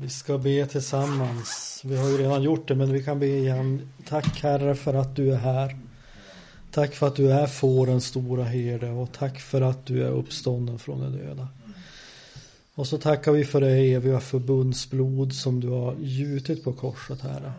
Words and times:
Vi 0.00 0.08
ska 0.08 0.38
be 0.38 0.66
tillsammans. 0.66 1.80
Vi 1.84 1.96
har 1.96 2.08
ju 2.08 2.18
redan 2.18 2.42
gjort 2.42 2.68
det 2.68 2.74
men 2.74 2.92
vi 2.92 3.04
kan 3.04 3.18
be 3.18 3.26
igen. 3.26 3.88
Tack 4.08 4.42
Herre 4.42 4.74
för 4.74 4.94
att 4.94 5.16
du 5.16 5.32
är 5.32 5.36
här. 5.36 5.78
Tack 6.70 6.94
för 6.94 7.06
att 7.06 7.16
du 7.16 7.32
är 7.32 7.46
fårens 7.46 8.04
stora 8.04 8.44
herde 8.44 8.90
och 8.90 9.12
tack 9.12 9.40
för 9.40 9.60
att 9.60 9.86
du 9.86 10.04
är 10.04 10.10
uppstånden 10.10 10.78
från 10.78 11.00
de 11.00 11.18
döda. 11.18 11.48
Och 12.74 12.86
så 12.86 12.98
tackar 12.98 13.32
vi 13.32 13.44
för 13.44 13.60
det 13.60 13.70
eviga 13.70 14.20
förbundsblod 14.20 15.32
som 15.32 15.60
du 15.60 15.68
har 15.68 15.96
gjutit 16.00 16.64
på 16.64 16.72
korset 16.72 17.20
Herre. 17.20 17.52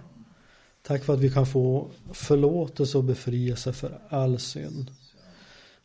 Tack 0.82 1.04
för 1.04 1.14
att 1.14 1.20
vi 1.20 1.32
kan 1.32 1.46
få 1.46 1.88
förlåtelse 2.12 2.98
och 2.98 3.04
befrielse 3.04 3.74
för 3.74 4.00
all 4.10 4.40
synd. 4.40 4.92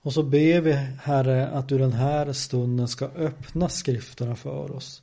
Och 0.03 0.13
så 0.13 0.23
ber 0.23 0.61
vi 0.61 0.73
Herre 1.03 1.49
att 1.49 1.69
du 1.69 1.79
den 1.79 1.93
här 1.93 2.33
stunden 2.33 2.89
ska 2.89 3.05
öppna 3.05 3.69
skrifterna 3.69 4.37
för 4.37 4.73
oss. 4.73 5.03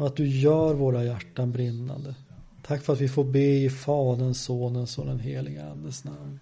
Och 0.00 0.06
att 0.06 0.16
du 0.16 0.28
gör 0.28 0.74
våra 0.74 1.04
hjärtan 1.04 1.52
brinnande. 1.52 2.14
Tack 2.62 2.82
för 2.82 2.92
att 2.92 3.00
vi 3.00 3.08
får 3.08 3.24
be 3.24 3.38
i 3.38 3.70
Faderns, 3.70 4.44
Sonens 4.44 4.98
och 4.98 5.06
den 5.06 5.20
heliga 5.20 5.70
Andes 5.70 6.04
namn. 6.04 6.40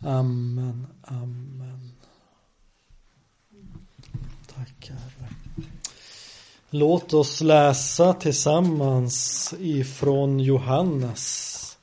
Amen, 0.00 0.86
amen. 1.02 1.92
Tack 4.54 4.90
Herre. 4.90 5.28
Låt 6.70 7.14
oss 7.14 7.40
läsa 7.40 8.14
tillsammans 8.14 9.54
ifrån 9.58 10.40
Johannes. 10.40 11.78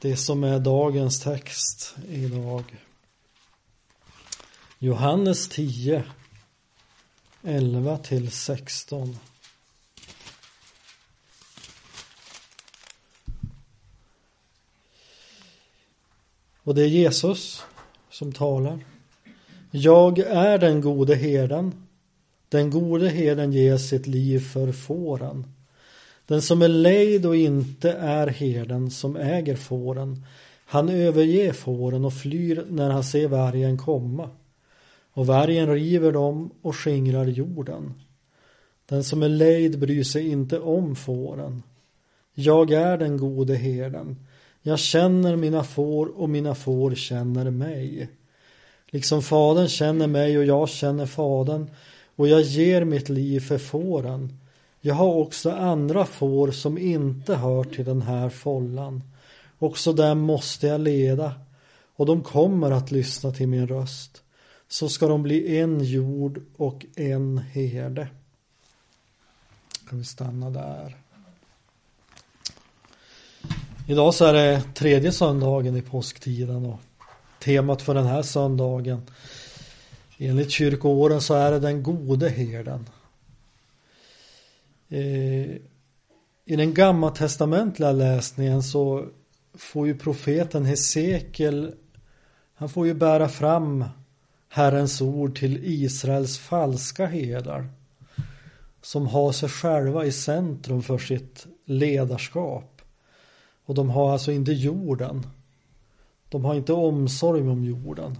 Det 0.00 0.16
som 0.16 0.44
är 0.44 0.58
dagens 0.58 1.20
text 1.20 1.94
idag. 2.08 2.64
Johannes 4.78 5.48
10 5.48 6.04
11 7.44 7.98
till 7.98 8.30
16. 8.30 9.18
Och 16.62 16.74
det 16.74 16.82
är 16.82 16.86
Jesus 16.86 17.62
som 18.10 18.32
talar. 18.32 18.84
Jag 19.70 20.18
är 20.18 20.58
den 20.58 20.80
gode 20.80 21.14
herden. 21.14 21.72
Den 22.48 22.70
gode 22.70 23.08
herden 23.08 23.52
ger 23.52 23.76
sitt 23.76 24.06
liv 24.06 24.40
för 24.40 24.72
fåren. 24.72 25.46
Den 26.26 26.42
som 26.42 26.62
är 26.62 26.68
lejd 26.68 27.26
och 27.26 27.36
inte 27.36 27.92
är 27.92 28.26
herden 28.26 28.90
som 28.90 29.16
äger 29.16 29.56
fåren. 29.56 30.26
Han 30.66 30.88
överger 30.88 31.52
fåren 31.52 32.04
och 32.04 32.14
flyr 32.14 32.66
när 32.68 32.90
han 32.90 33.04
ser 33.04 33.28
vargen 33.28 33.78
komma. 33.78 34.30
Och 35.14 35.26
vargen 35.26 35.74
river 35.74 36.12
dem 36.12 36.50
och 36.62 36.76
skingrar 36.76 37.26
jorden. 37.26 37.94
Den 38.86 39.04
som 39.04 39.22
är 39.22 39.28
lejd 39.28 39.78
bryr 39.78 40.04
sig 40.04 40.28
inte 40.28 40.60
om 40.60 40.96
fåren. 40.96 41.62
Jag 42.34 42.70
är 42.70 42.98
den 42.98 43.16
gode 43.16 43.54
herden. 43.54 44.16
Jag 44.62 44.78
känner 44.78 45.36
mina 45.36 45.64
får 45.64 46.06
och 46.06 46.30
mina 46.30 46.54
får 46.54 46.94
känner 46.94 47.50
mig. 47.50 48.08
Liksom 48.86 49.22
fadern 49.22 49.68
känner 49.68 50.06
mig 50.06 50.38
och 50.38 50.44
jag 50.44 50.68
känner 50.68 51.06
fadern 51.06 51.70
och 52.16 52.28
jag 52.28 52.40
ger 52.40 52.84
mitt 52.84 53.08
liv 53.08 53.40
för 53.40 53.58
fåren. 53.58 54.38
Jag 54.80 54.94
har 54.94 55.14
också 55.14 55.50
andra 55.50 56.04
får 56.06 56.50
som 56.50 56.78
inte 56.78 57.34
hör 57.34 57.64
till 57.64 57.84
den 57.84 58.02
här 58.02 58.28
follan. 58.28 59.02
Också 59.58 59.92
dem 59.92 60.18
måste 60.18 60.66
jag 60.66 60.80
leda 60.80 61.32
och 61.96 62.06
de 62.06 62.22
kommer 62.22 62.70
att 62.70 62.90
lyssna 62.90 63.30
till 63.30 63.48
min 63.48 63.68
röst. 63.68 64.23
Så 64.68 64.88
ska 64.88 65.08
de 65.08 65.22
bli 65.22 65.58
en 65.58 65.84
jord 65.84 66.42
och 66.56 66.86
en 66.96 67.38
herde. 67.38 68.08
Kan 69.88 69.98
vi 69.98 70.04
stanna 70.04 70.50
där. 70.50 70.96
Idag 73.88 74.14
så 74.14 74.24
är 74.24 74.32
det 74.32 74.62
tredje 74.74 75.12
söndagen 75.12 75.76
i 75.76 75.82
påsktiden 75.82 76.66
och 76.66 76.80
temat 77.38 77.82
för 77.82 77.94
den 77.94 78.06
här 78.06 78.22
söndagen 78.22 79.02
enligt 80.18 80.50
kyrkoåren 80.50 81.20
så 81.20 81.34
är 81.34 81.50
det 81.50 81.60
den 81.60 81.82
gode 81.82 82.28
herden. 82.28 82.88
Eh, 84.88 85.56
I 86.44 86.56
den 86.56 86.74
gammaltestamentliga 86.74 87.92
läsningen 87.92 88.62
så 88.62 89.06
får 89.54 89.86
ju 89.86 89.98
profeten 89.98 90.64
Hesekiel 90.64 91.74
han 92.54 92.68
får 92.68 92.86
ju 92.86 92.94
bära 92.94 93.28
fram 93.28 93.84
Herrens 94.54 95.00
ord 95.00 95.38
till 95.38 95.60
Israels 95.64 96.38
falska 96.38 97.06
herdar 97.06 97.68
som 98.82 99.06
har 99.06 99.32
sig 99.32 99.48
själva 99.48 100.04
i 100.04 100.12
centrum 100.12 100.82
för 100.82 100.98
sitt 100.98 101.46
ledarskap. 101.64 102.82
Och 103.64 103.74
de 103.74 103.90
har 103.90 104.12
alltså 104.12 104.32
inte 104.32 104.52
jorden. 104.52 105.26
De 106.28 106.44
har 106.44 106.54
inte 106.54 106.72
omsorg 106.72 107.48
om 107.48 107.64
jorden. 107.64 108.18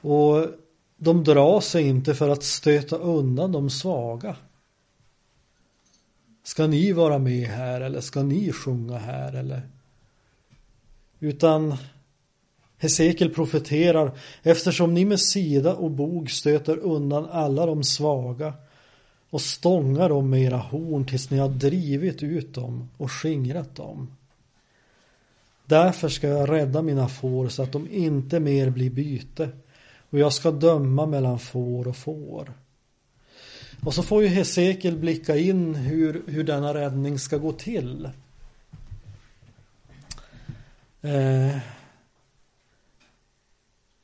Och 0.00 0.46
de 0.96 1.24
drar 1.24 1.60
sig 1.60 1.82
inte 1.82 2.14
för 2.14 2.28
att 2.28 2.42
stöta 2.42 2.96
undan 2.96 3.52
de 3.52 3.70
svaga. 3.70 4.36
Ska 6.42 6.66
ni 6.66 6.92
vara 6.92 7.18
med 7.18 7.48
här 7.48 7.80
eller 7.80 8.00
ska 8.00 8.22
ni 8.22 8.52
sjunga 8.52 8.98
här 8.98 9.32
eller? 9.32 9.62
Utan 11.18 11.76
Hesekiel 12.84 13.30
profeterar 13.30 14.12
eftersom 14.42 14.94
ni 14.94 15.04
med 15.04 15.20
sida 15.20 15.74
och 15.74 15.90
bog 15.90 16.30
stöter 16.30 16.78
undan 16.78 17.26
alla 17.30 17.66
de 17.66 17.84
svaga 17.84 18.54
och 19.30 19.40
stångar 19.40 20.08
dem 20.08 20.30
med 20.30 20.42
era 20.42 20.56
horn 20.56 21.04
tills 21.04 21.30
ni 21.30 21.38
har 21.38 21.48
drivit 21.48 22.22
ut 22.22 22.54
dem 22.54 22.88
och 22.96 23.12
skingrat 23.12 23.74
dem. 23.74 24.16
Därför 25.66 26.08
ska 26.08 26.28
jag 26.28 26.50
rädda 26.50 26.82
mina 26.82 27.08
får 27.08 27.48
så 27.48 27.62
att 27.62 27.72
de 27.72 27.88
inte 27.90 28.40
mer 28.40 28.70
blir 28.70 28.90
byte 28.90 29.48
och 30.10 30.18
jag 30.18 30.32
ska 30.32 30.50
döma 30.50 31.06
mellan 31.06 31.38
får 31.38 31.88
och 31.88 31.96
får. 31.96 32.52
Och 33.84 33.94
så 33.94 34.02
får 34.02 34.22
ju 34.22 34.28
Hesekiel 34.28 34.96
blicka 34.96 35.36
in 35.36 35.74
hur, 35.74 36.22
hur 36.26 36.44
denna 36.44 36.74
räddning 36.74 37.18
ska 37.18 37.36
gå 37.36 37.52
till. 37.52 38.08
Eh, 41.02 41.58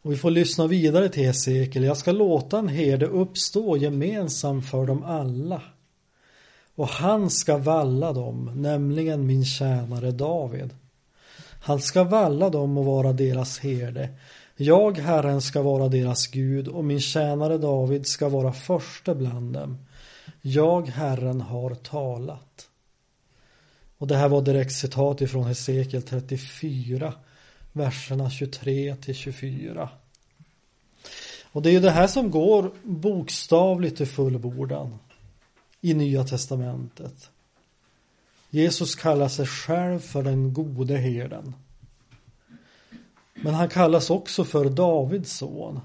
och 0.02 0.12
vi 0.12 0.16
får 0.16 0.30
lyssna 0.30 0.66
vidare 0.66 1.08
till 1.08 1.24
Hesekiel. 1.26 1.84
Jag 1.84 1.96
ska 1.96 2.12
låta 2.12 2.58
en 2.58 2.68
herde 2.68 3.06
uppstå 3.06 3.76
gemensam 3.76 4.62
för 4.62 4.86
dem 4.86 5.04
alla. 5.04 5.62
Och 6.74 6.88
han 6.88 7.30
ska 7.30 7.58
valla 7.58 8.12
dem, 8.12 8.52
nämligen 8.56 9.26
min 9.26 9.44
tjänare 9.44 10.10
David. 10.10 10.70
Han 11.62 11.80
ska 11.80 12.04
valla 12.04 12.50
dem 12.50 12.78
och 12.78 12.84
vara 12.84 13.12
deras 13.12 13.58
herde. 13.58 14.08
Jag, 14.56 14.98
Herren, 14.98 15.40
ska 15.42 15.62
vara 15.62 15.88
deras 15.88 16.26
Gud 16.26 16.68
och 16.68 16.84
min 16.84 17.00
tjänare 17.00 17.58
David 17.58 18.06
ska 18.06 18.28
vara 18.28 18.52
förste 18.52 19.14
bland 19.14 19.52
dem. 19.52 19.78
Jag, 20.42 20.88
Herren, 20.88 21.40
har 21.40 21.74
talat. 21.74 22.68
Och 23.98 24.06
det 24.06 24.16
här 24.16 24.28
var 24.28 24.42
direkt 24.42 24.72
citat 24.72 25.20
ifrån 25.20 25.44
Hesekiel 25.44 26.02
34 26.02 27.14
verserna 27.72 28.30
23 28.30 28.96
till 28.96 29.14
24. 29.14 29.88
Och 31.52 31.62
det 31.62 31.70
är 31.70 31.72
ju 31.72 31.80
det 31.80 31.90
här 31.90 32.06
som 32.06 32.30
går 32.30 32.70
bokstavligt 32.82 33.96
till 33.96 34.06
fullbordan 34.06 34.98
i 35.80 35.94
Nya 35.94 36.24
Testamentet. 36.24 37.30
Jesus 38.50 38.94
kallar 38.94 39.28
sig 39.28 39.46
själv 39.46 39.98
för 39.98 40.22
den 40.22 40.52
gode 40.52 40.96
herden. 40.96 41.54
Men 43.34 43.54
han 43.54 43.68
kallas 43.68 44.10
också 44.10 44.44
för 44.44 44.64
Davids 44.64 45.32
son. 45.32 45.80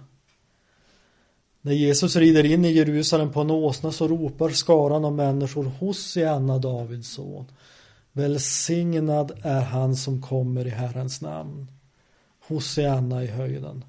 När 1.61 1.73
Jesus 1.73 2.15
rider 2.15 2.45
in 2.45 2.65
i 2.65 2.71
Jerusalem 2.71 3.31
på 3.31 3.41
en 3.41 3.51
åsna 3.51 3.91
så 3.91 4.07
ropar 4.07 4.49
skaran 4.49 5.05
av 5.05 5.13
människor 5.13 5.63
Hosianna 5.63 6.57
Davids 6.57 7.09
son. 7.09 7.45
Välsignad 8.11 9.31
är 9.41 9.61
han 9.61 9.95
som 9.95 10.21
kommer 10.21 10.67
i 10.67 10.69
Herrens 10.69 11.21
namn. 11.21 11.67
Hosianna 12.47 13.23
i 13.23 13.27
höjden. 13.27 13.85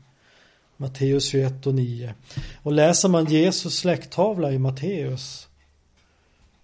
Matteus 0.76 1.25
21 1.25 1.67
och 1.67 1.75
9. 1.75 2.14
Och 2.62 2.73
läser 2.73 3.08
man 3.08 3.25
Jesus 3.25 3.79
släkttavla 3.79 4.53
i 4.53 4.58
Matteus 4.58 5.49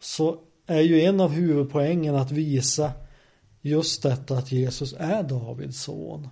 så 0.00 0.38
är 0.66 0.80
ju 0.80 1.00
en 1.00 1.20
av 1.20 1.30
huvudpoängen 1.30 2.14
att 2.14 2.30
visa 2.30 2.92
just 3.60 4.02
detta 4.02 4.38
att 4.38 4.52
Jesus 4.52 4.94
är 4.98 5.22
Davids 5.22 5.82
son. 5.82 6.28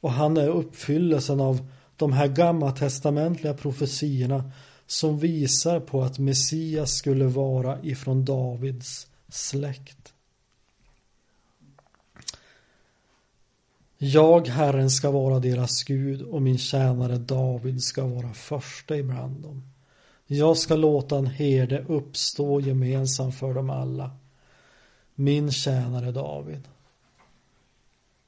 Och 0.00 0.12
han 0.12 0.36
är 0.36 0.48
uppfyllelsen 0.48 1.40
av 1.40 1.68
de 1.96 2.12
här 2.12 2.28
gammaltestamentliga 2.28 3.54
profetiorna 3.54 4.52
som 4.86 5.18
visar 5.18 5.80
på 5.80 6.02
att 6.02 6.18
Messias 6.18 6.94
skulle 6.94 7.24
vara 7.24 7.82
ifrån 7.82 8.24
Davids 8.24 9.06
släkt. 9.28 10.14
Jag, 14.02 14.48
Herren, 14.48 14.90
ska 14.90 15.10
vara 15.10 15.38
deras 15.38 15.84
Gud 15.84 16.22
och 16.22 16.42
min 16.42 16.58
tjänare 16.58 17.18
David 17.18 17.82
ska 17.82 18.06
vara 18.06 18.32
första 18.32 18.96
ibland 18.96 19.42
dem. 19.42 19.62
Jag 20.26 20.56
ska 20.56 20.76
låta 20.76 21.18
en 21.18 21.26
herde 21.26 21.84
uppstå 21.88 22.60
gemensam 22.60 23.32
för 23.32 23.54
dem 23.54 23.70
alla. 23.70 24.10
Min 25.14 25.52
tjänare 25.52 26.12
David. 26.12 26.68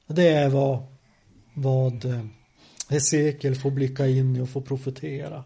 Det 0.07 0.27
är 0.27 0.49
vad, 0.49 0.83
vad 1.53 2.05
eh, 2.05 2.25
Hesekiel 2.89 3.55
får 3.55 3.71
blicka 3.71 4.07
in 4.07 4.35
i 4.35 4.41
och 4.41 4.49
få 4.49 4.61
profetera. 4.61 5.43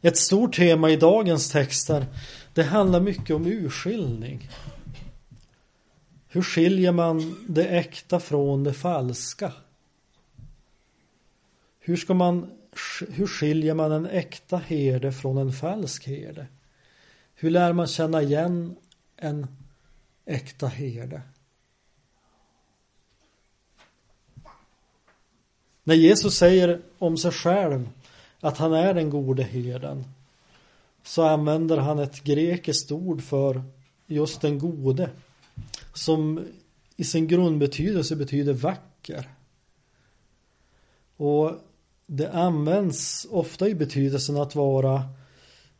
Ett 0.00 0.16
stort 0.16 0.56
tema 0.56 0.90
i 0.90 0.96
dagens 0.96 1.50
texter 1.50 2.06
det 2.54 2.62
handlar 2.62 3.00
mycket 3.00 3.36
om 3.36 3.46
urskiljning. 3.46 4.50
Hur 6.34 6.42
skiljer 6.42 6.92
man 6.92 7.46
det 7.48 7.64
äkta 7.64 8.20
från 8.20 8.64
det 8.64 8.72
falska? 8.72 9.52
Hur 11.80 11.96
ska 11.96 12.14
man 12.14 12.50
hur 13.08 13.26
skiljer 13.26 13.74
man 13.74 13.92
en 13.92 14.06
äkta 14.06 14.56
herde 14.56 15.12
från 15.12 15.38
en 15.38 15.52
falsk 15.52 16.06
herde? 16.06 16.46
Hur 17.34 17.50
lär 17.50 17.72
man 17.72 17.86
känna 17.86 18.22
igen 18.22 18.76
en 19.16 19.46
äkta 20.24 20.66
herde? 20.66 21.22
När 25.84 25.94
Jesus 25.94 26.38
säger 26.38 26.80
om 26.98 27.16
sig 27.16 27.32
själv 27.32 27.88
att 28.40 28.58
han 28.58 28.72
är 28.72 28.94
den 28.94 29.10
gode 29.10 29.42
herden 29.42 30.04
så 31.02 31.22
använder 31.22 31.76
han 31.76 31.98
ett 31.98 32.24
grekiskt 32.24 32.92
ord 32.92 33.22
för 33.22 33.62
just 34.06 34.40
den 34.40 34.58
gode 34.58 35.10
som 35.94 36.44
i 36.96 37.04
sin 37.04 37.26
grundbetydelse 37.26 38.16
betyder 38.16 38.52
vacker. 38.52 39.28
Och 41.16 41.52
det 42.06 42.32
används 42.32 43.26
ofta 43.30 43.68
i 43.68 43.74
betydelsen 43.74 44.36
att 44.36 44.54
vara 44.54 45.02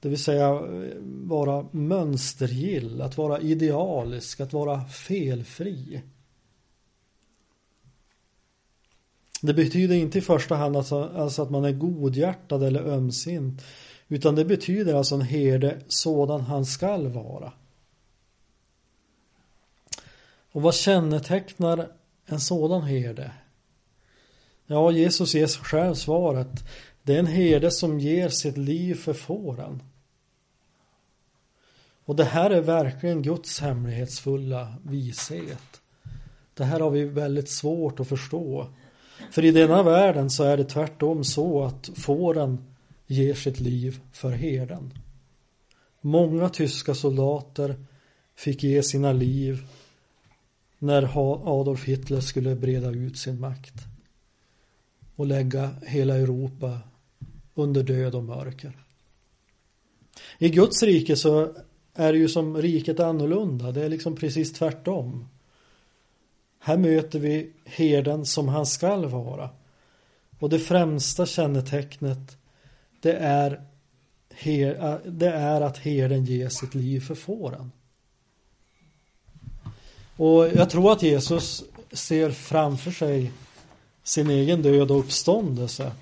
det 0.01 0.09
vill 0.09 0.23
säga 0.23 0.63
vara 1.05 1.67
mönstergill, 1.71 3.01
att 3.01 3.17
vara 3.17 3.41
idealisk, 3.41 4.41
att 4.41 4.53
vara 4.53 4.85
felfri. 4.85 6.03
Det 9.43 9.55
betyder 9.55 9.95
inte 9.95 10.19
i 10.19 10.21
första 10.21 10.55
hand 10.55 10.77
alltså, 10.77 11.05
alltså 11.17 11.43
att 11.43 11.51
man 11.51 11.65
är 11.65 11.73
godhjärtad 11.73 12.63
eller 12.63 12.83
ömsint 12.83 13.63
utan 14.09 14.35
det 14.35 14.45
betyder 14.45 14.95
alltså 14.95 15.15
en 15.15 15.21
herde 15.21 15.81
sådan 15.89 16.41
han 16.41 16.67
skall 16.67 17.09
vara. 17.09 17.53
Och 20.53 20.63
vad 20.63 20.75
kännetecknar 20.75 21.89
en 22.27 22.41
sådan 22.41 22.83
herde? 22.83 23.31
Ja, 24.67 24.91
Jesus 24.91 25.35
ger 25.35 25.47
själv 25.47 25.95
svaret. 25.95 26.65
Det 27.03 27.15
är 27.15 27.19
en 27.19 27.27
herde 27.27 27.71
som 27.71 28.01
ger 28.01 28.29
sitt 28.29 28.59
liv 28.59 28.95
för 28.95 29.13
fåren. 29.13 29.83
Och 32.05 32.17
det 32.17 32.25
här 32.25 32.51
är 32.51 32.61
verkligen 32.61 33.23
Guds 33.23 33.61
hemlighetsfulla 33.61 34.75
vishet. 34.85 35.81
Det 36.55 36.65
här 36.65 36.81
har 36.81 36.91
vi 36.91 37.05
väldigt 37.05 37.49
svårt 37.49 38.01
att 38.01 38.09
förstå. 38.09 38.67
För 39.31 39.45
i 39.45 39.51
denna 39.51 39.83
världen 39.83 40.31
så 40.31 40.45
är 40.45 40.57
det 40.57 40.65
tvärtom 40.65 41.25
så 41.25 41.65
att 41.65 41.91
fåren 41.95 42.75
ger 43.07 43.35
sitt 43.35 43.61
liv 43.61 44.01
för 44.13 44.31
herden. 44.31 44.99
Många 46.01 46.49
tyska 46.49 46.95
soldater 46.95 47.77
fick 48.37 48.63
ge 48.63 48.83
sina 48.83 49.13
liv 49.13 49.67
när 50.83 51.03
Adolf 51.61 51.85
Hitler 51.85 52.21
skulle 52.21 52.55
breda 52.55 52.91
ut 52.91 53.19
sin 53.19 53.41
makt 53.41 53.75
och 55.17 55.27
lägga 55.27 55.71
hela 55.87 56.17
Europa 56.17 56.79
under 57.55 57.83
död 57.83 58.15
och 58.15 58.25
mörker. 58.25 58.73
I 60.39 60.49
Guds 60.49 60.83
rike 60.83 61.17
så 61.17 61.55
är 61.95 62.13
det 62.13 62.19
ju 62.19 62.29
som 62.29 62.57
riket 62.57 63.01
annorlunda. 63.01 63.73
Det 63.73 63.85
är 63.85 63.89
liksom 63.89 64.17
precis 64.17 64.53
tvärtom. 64.53 65.29
Här 66.59 66.77
möter 66.77 67.19
vi 67.19 67.53
herden 67.65 68.27
som 68.27 68.49
han 68.49 68.67
skall 68.67 69.07
vara. 69.07 69.51
Och 70.39 70.51
det 70.51 70.59
främsta 70.59 71.27
kännetecknet 71.27 72.37
det 73.01 73.13
är, 73.13 73.63
det 75.07 75.29
är 75.29 75.61
att 75.61 75.79
herden 75.79 76.25
ger 76.25 76.49
sitt 76.49 76.75
liv 76.75 77.01
för 77.01 77.15
fåren. 77.15 77.73
Och 80.17 80.49
jag 80.55 80.71
tror 80.71 80.93
att 80.93 81.03
Jesus 81.03 81.65
ser 81.93 82.31
framför 82.31 82.91
sig 82.91 83.33
sin 84.03 84.31
egen 84.31 84.63
död 84.63 84.91
och 84.91 84.99
uppståndelse. 84.99 85.93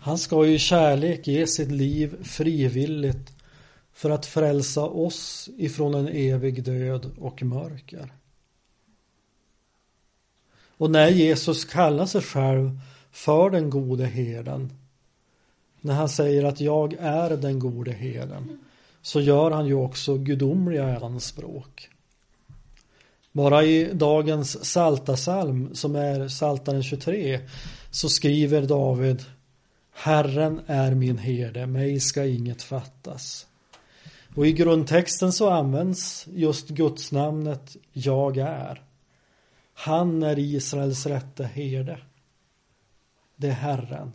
Han 0.00 0.18
ska 0.18 0.46
i 0.46 0.58
kärlek 0.58 1.26
ge 1.26 1.46
sitt 1.46 1.70
liv 1.70 2.24
frivilligt 2.24 3.32
för 3.92 4.10
att 4.10 4.26
frälsa 4.26 4.82
oss 4.82 5.48
ifrån 5.56 5.94
en 5.94 6.08
evig 6.08 6.64
död 6.64 7.10
och 7.18 7.42
mörker. 7.42 8.12
Och 10.78 10.90
när 10.90 11.08
Jesus 11.08 11.64
kallar 11.64 12.06
sig 12.06 12.22
själv 12.22 12.80
för 13.10 13.50
den 13.50 13.70
gode 13.70 14.06
herden 14.06 14.72
när 15.80 15.94
han 15.94 16.08
säger 16.08 16.44
att 16.44 16.60
jag 16.60 16.94
är 17.00 17.36
den 17.36 17.58
gode 17.58 17.92
herden 17.92 18.58
så 19.02 19.20
gör 19.20 19.50
han 19.50 19.66
ju 19.66 19.74
också 19.74 20.18
gudomliga 20.18 20.98
anspråk. 20.98 21.90
Bara 23.36 23.64
i 23.64 23.92
dagens 23.92 24.64
saltasalm 24.64 25.74
som 25.74 25.96
är 25.96 26.28
saltaren 26.28 26.82
23 26.82 27.40
så 27.90 28.08
skriver 28.08 28.62
David 28.62 29.24
Herren 29.92 30.60
är 30.66 30.94
min 30.94 31.18
herde, 31.18 31.66
mig 31.66 32.00
ska 32.00 32.24
inget 32.24 32.62
fattas. 32.62 33.46
Och 34.34 34.46
i 34.46 34.52
grundtexten 34.52 35.32
så 35.32 35.50
används 35.50 36.26
just 36.32 36.68
gudsnamnet 36.68 37.76
Jag 37.92 38.36
är. 38.36 38.82
Han 39.74 40.22
är 40.22 40.38
Israels 40.38 41.06
rätte 41.06 41.44
herde. 41.44 41.98
Det 43.36 43.48
är 43.48 43.52
Herren. 43.52 44.12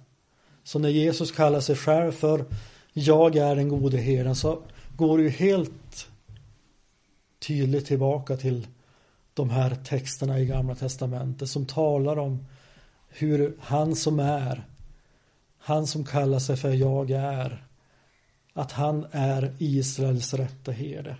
Så 0.63 0.79
när 0.79 0.89
Jesus 0.89 1.31
kallar 1.31 1.59
sig 1.59 1.75
själv 1.75 2.11
för 2.11 2.45
Jag 2.93 3.35
är 3.35 3.55
den 3.55 3.69
gode 3.69 3.97
herden 3.97 4.35
så 4.35 4.61
går 4.95 5.17
det 5.17 5.23
ju 5.23 5.29
helt 5.29 6.07
tydligt 7.39 7.85
tillbaka 7.85 8.37
till 8.37 8.67
de 9.33 9.49
här 9.49 9.75
texterna 9.75 10.39
i 10.39 10.45
Gamla 10.45 10.75
Testamentet 10.75 11.49
som 11.49 11.65
talar 11.65 12.19
om 12.19 12.45
hur 13.09 13.57
han 13.59 13.95
som 13.95 14.19
är, 14.19 14.67
han 15.59 15.87
som 15.87 16.05
kallar 16.05 16.39
sig 16.39 16.57
för 16.57 16.73
jag 16.73 17.11
är, 17.11 17.65
att 18.53 18.71
han 18.71 19.05
är 19.11 19.53
Israels 19.57 20.33
rätta 20.33 20.71
herde. 20.71 21.17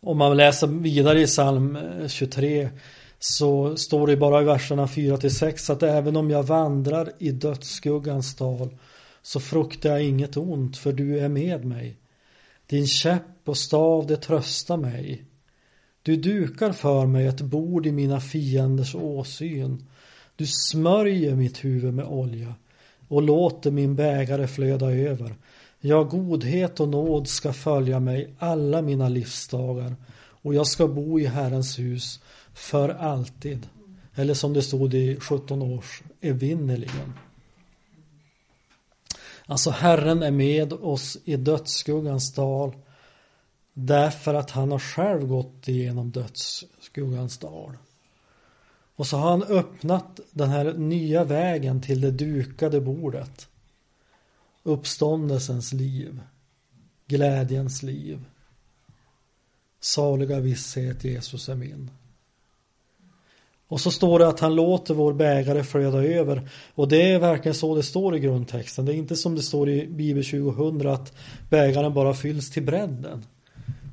Om 0.00 0.18
man 0.18 0.36
läser 0.36 0.66
vidare 0.66 1.20
i 1.20 1.26
psalm 1.26 1.76
eh, 1.76 2.08
23 2.08 2.70
så 3.18 3.76
står 3.76 4.06
det 4.06 4.16
bara 4.16 4.42
i 4.42 4.44
verserna 4.44 4.88
4 4.88 5.16
till 5.16 5.34
6 5.34 5.70
att 5.70 5.82
även 5.82 6.16
om 6.16 6.30
jag 6.30 6.42
vandrar 6.42 7.12
i 7.18 7.30
dödsskuggans 7.30 8.34
dal 8.34 8.78
så 9.22 9.40
fruktar 9.40 9.90
jag 9.90 10.02
inget 10.02 10.36
ont 10.36 10.76
för 10.76 10.92
du 10.92 11.18
är 11.18 11.28
med 11.28 11.64
mig. 11.64 11.96
Din 12.70 12.86
käpp 12.86 13.48
och 13.48 13.56
stav 13.56 14.06
det 14.06 14.16
tröstar 14.16 14.76
mig. 14.76 15.24
Du 16.02 16.16
dukar 16.16 16.72
för 16.72 17.06
mig 17.06 17.26
ett 17.26 17.40
bord 17.40 17.86
i 17.86 17.92
mina 17.92 18.20
fienders 18.20 18.94
åsyn. 18.94 19.88
Du 20.36 20.46
smörjer 20.46 21.34
mitt 21.34 21.64
huvud 21.64 21.94
med 21.94 22.04
olja 22.04 22.54
och 23.08 23.22
låter 23.22 23.70
min 23.70 23.94
bägare 23.94 24.46
flöda 24.46 24.92
över. 24.92 25.34
Ja, 25.80 26.02
godhet 26.02 26.80
och 26.80 26.88
nåd 26.88 27.28
ska 27.28 27.52
följa 27.52 28.00
mig 28.00 28.34
alla 28.38 28.82
mina 28.82 29.08
livsdagar 29.08 29.96
och 30.42 30.54
jag 30.54 30.66
ska 30.66 30.88
bo 30.88 31.20
i 31.20 31.26
Herrens 31.26 31.78
hus 31.78 32.20
för 32.54 32.88
alltid. 32.88 33.68
Eller 34.14 34.34
som 34.34 34.52
det 34.52 34.62
stod 34.62 34.94
i 34.94 35.16
17 35.20 35.62
års 35.62 36.02
evinnerligen. 36.20 37.12
Alltså 39.50 39.70
Herren 39.70 40.22
är 40.22 40.30
med 40.30 40.72
oss 40.72 41.18
i 41.24 41.36
dödsskuggans 41.36 42.34
dal 42.34 42.76
därför 43.72 44.34
att 44.34 44.50
han 44.50 44.70
har 44.70 44.78
själv 44.78 45.26
gått 45.26 45.68
igenom 45.68 46.10
dödsskuggans 46.10 47.38
dal. 47.38 47.76
Och 48.96 49.06
så 49.06 49.16
har 49.16 49.30
han 49.30 49.42
öppnat 49.42 50.20
den 50.30 50.48
här 50.48 50.72
nya 50.72 51.24
vägen 51.24 51.80
till 51.80 52.00
det 52.00 52.10
dukade 52.10 52.80
bordet. 52.80 53.48
Uppståndelsens 54.62 55.72
liv. 55.72 56.20
Glädjens 57.06 57.82
liv. 57.82 58.24
Saliga 59.80 60.40
visshet 60.40 61.04
Jesus 61.04 61.48
är 61.48 61.54
min. 61.54 61.90
Och 63.70 63.80
så 63.80 63.90
står 63.90 64.18
det 64.18 64.28
att 64.28 64.40
han 64.40 64.54
låter 64.54 64.94
vår 64.94 65.12
bägare 65.12 65.64
flöda 65.64 66.04
över. 66.04 66.48
Och 66.74 66.88
det 66.88 67.12
är 67.12 67.18
verkligen 67.18 67.54
så 67.54 67.74
det 67.74 67.82
står 67.82 68.16
i 68.16 68.20
grundtexten. 68.20 68.84
Det 68.84 68.94
är 68.94 68.96
inte 68.96 69.16
som 69.16 69.34
det 69.34 69.42
står 69.42 69.68
i 69.68 69.86
Bibel 69.86 70.24
2000 70.24 70.88
att 70.88 71.12
bägaren 71.50 71.94
bara 71.94 72.14
fylls 72.14 72.50
till 72.50 72.62
bredden. 72.62 73.24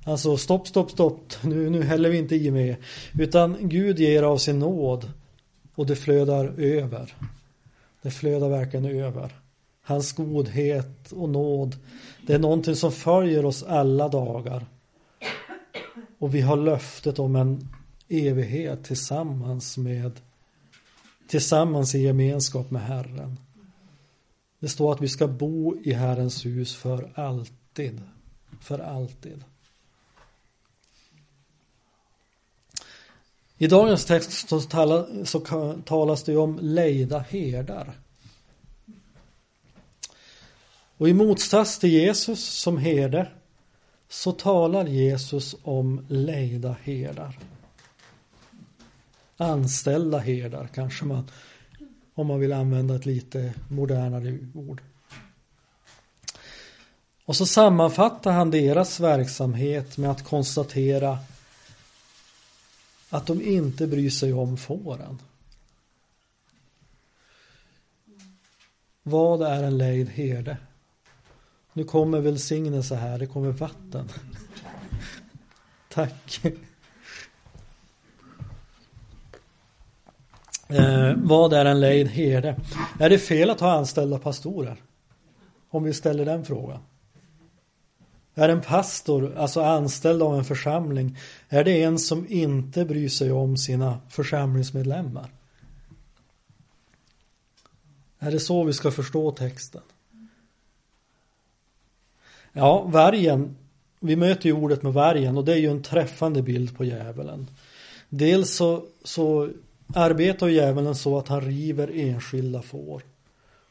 Alltså 0.05 0.37
stopp, 0.37 0.67
stopp, 0.67 0.91
stopp. 0.91 1.33
Nu, 1.43 1.69
nu 1.69 1.83
häller 1.83 2.09
vi 2.09 2.17
inte 2.17 2.35
i 2.35 2.51
mer. 2.51 2.77
Utan 3.19 3.57
Gud 3.59 3.99
ger 3.99 4.23
av 4.23 4.37
sin 4.37 4.59
nåd 4.59 5.11
och 5.75 5.85
det 5.85 5.95
flödar 5.95 6.53
över. 6.57 7.13
Det 8.01 8.11
flödar 8.11 8.49
verkligen 8.49 8.85
över. 8.85 9.31
Hans 9.83 10.13
godhet 10.13 11.11
och 11.11 11.29
nåd, 11.29 11.75
det 12.27 12.33
är 12.33 12.39
någonting 12.39 12.75
som 12.75 12.91
följer 12.91 13.45
oss 13.45 13.63
alla 13.63 14.07
dagar. 14.07 14.65
Och 16.19 16.35
vi 16.35 16.41
har 16.41 16.57
löftet 16.57 17.19
om 17.19 17.35
en 17.35 17.67
evighet 18.09 18.83
tillsammans 18.83 19.77
med 19.77 20.19
tillsammans 21.27 21.95
i 21.95 21.99
gemenskap 21.99 22.71
med 22.71 22.81
Herren. 22.81 23.39
Det 24.59 24.69
står 24.69 24.93
att 24.93 25.01
vi 25.01 25.07
ska 25.07 25.27
bo 25.27 25.75
i 25.83 25.93
Herrens 25.93 26.45
hus 26.45 26.75
för 26.75 27.11
alltid. 27.15 28.01
För 28.61 28.79
alltid. 28.79 29.43
I 33.57 33.67
dagens 33.67 34.05
text 34.05 34.49
så, 34.49 35.39
talas 35.85 36.23
det 36.23 36.37
om 36.37 36.59
lejda 36.61 37.19
herdar. 37.19 37.99
Och 40.97 41.09
i 41.09 41.13
motsats 41.13 41.79
till 41.79 41.89
Jesus 41.89 42.45
som 42.45 42.77
herde 42.77 43.31
så 44.09 44.31
talar 44.31 44.85
Jesus 44.85 45.55
om 45.63 46.05
lejda 46.09 46.75
herdar. 46.83 47.39
Anställda 49.37 50.17
herdar 50.17 50.67
kanske 50.67 51.05
man 51.05 51.29
om 52.13 52.27
man 52.27 52.39
vill 52.39 52.53
använda 52.53 52.95
ett 52.95 53.05
lite 53.05 53.53
modernare 53.67 54.39
ord. 54.53 54.81
Och 57.25 57.35
så 57.35 57.45
sammanfattar 57.45 58.31
han 58.31 58.51
deras 58.51 58.99
verksamhet 58.99 59.97
med 59.97 60.11
att 60.11 60.23
konstatera 60.23 61.19
att 63.09 63.27
de 63.27 63.41
inte 63.41 63.87
bryr 63.87 64.09
sig 64.09 64.33
om 64.33 64.57
fåren. 64.57 65.19
Vad 69.03 69.41
är 69.41 69.63
en 69.63 69.77
lejd 69.77 70.09
herde? 70.09 70.57
Nu 71.73 71.83
kommer 71.83 72.19
välsignelse 72.19 72.95
här, 72.95 73.19
det 73.19 73.27
kommer 73.27 73.51
vatten. 73.51 74.09
Tack. 75.89 76.41
Eh, 80.69 81.13
vad 81.15 81.53
är 81.53 81.65
en 81.65 81.79
lejd 81.79 82.07
herde? 82.07 82.55
Är 82.99 83.09
det 83.09 83.19
fel 83.19 83.49
att 83.49 83.59
ha 83.59 83.71
anställda 83.71 84.19
pastorer? 84.19 84.81
Om 85.69 85.83
vi 85.83 85.93
ställer 85.93 86.25
den 86.25 86.45
frågan. 86.45 86.79
Är 88.35 88.49
en 88.49 88.61
pastor, 88.61 89.35
alltså 89.37 89.61
anställd 89.61 90.23
av 90.23 90.37
en 90.37 90.45
församling, 90.45 91.17
är 91.49 91.63
det 91.63 91.83
en 91.83 91.99
som 91.99 92.25
inte 92.29 92.85
bryr 92.85 93.09
sig 93.09 93.31
om 93.31 93.57
sina 93.57 93.99
församlingsmedlemmar? 94.09 95.31
Är 98.19 98.31
det 98.31 98.39
så 98.39 98.63
vi 98.63 98.73
ska 98.73 98.91
förstå 98.91 99.31
texten? 99.31 99.81
Ja, 102.53 102.81
vargen, 102.81 103.55
vi 103.99 104.15
möter 104.15 104.45
ju 104.45 104.53
ordet 104.53 104.83
med 104.83 104.93
vargen 104.93 105.37
och 105.37 105.45
det 105.45 105.53
är 105.53 105.57
ju 105.57 105.71
en 105.71 105.83
träffande 105.83 106.41
bild 106.41 106.77
på 106.77 106.85
djävulen. 106.85 107.47
Dels 108.09 108.55
så, 108.55 108.85
så 109.03 109.49
arbetar 109.95 110.47
djävulen 110.47 110.95
så 110.95 111.17
att 111.17 111.27
han 111.27 111.41
river 111.41 111.91
enskilda 111.93 112.61
får 112.61 113.01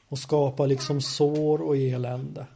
och 0.09 0.19
skapar 0.19 0.67
liksom 0.67 1.01
sår 1.01 1.63
och 1.63 1.77
elände. 1.77 2.47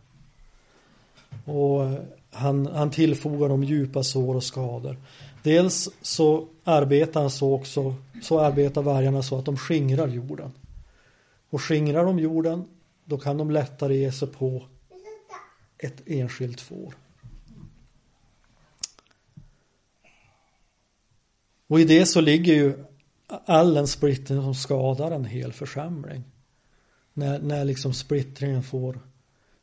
Och 1.45 1.85
eh, 1.85 1.95
han, 2.31 2.67
han 2.67 2.91
tillfogar 2.91 3.49
dem 3.49 3.65
djupa 3.65 4.03
sår 4.03 4.35
och 4.35 4.45
skador. 4.45 4.97
Dels 5.43 5.89
så 6.03 6.49
arbetar 6.65 7.21
han 7.21 7.31
så 7.31 7.55
också, 7.55 7.95
så 8.23 8.41
arbetar 8.41 8.83
vargarna 8.83 9.23
så 9.23 9.39
att 9.39 9.45
de 9.45 9.57
skingrar 9.57 10.09
jorden. 10.09 10.53
Och 11.51 11.63
skingrar 11.63 12.05
de 12.05 12.19
jorden, 12.19 12.65
då 13.05 13.19
kan 13.19 13.37
de 13.37 13.51
lättare 13.51 13.97
ge 13.97 14.13
sig 14.13 14.29
på 14.29 14.63
ett 15.79 16.03
enskilt 16.07 16.61
får. 16.61 16.95
Och 21.67 21.81
i 21.81 21.85
det 21.85 22.07
så 22.07 22.21
ligger 22.21 22.55
ju 22.55 22.85
all 23.47 23.77
en 23.77 23.87
splittring 23.87 24.43
som 24.43 24.55
skadar 24.55 25.11
en 25.11 25.25
hel 25.25 25.53
församling. 25.53 26.25
När, 27.15 27.39
när 27.39 27.65
liksom 27.65 27.95
splittringen 27.95 28.63
får, 28.63 29.01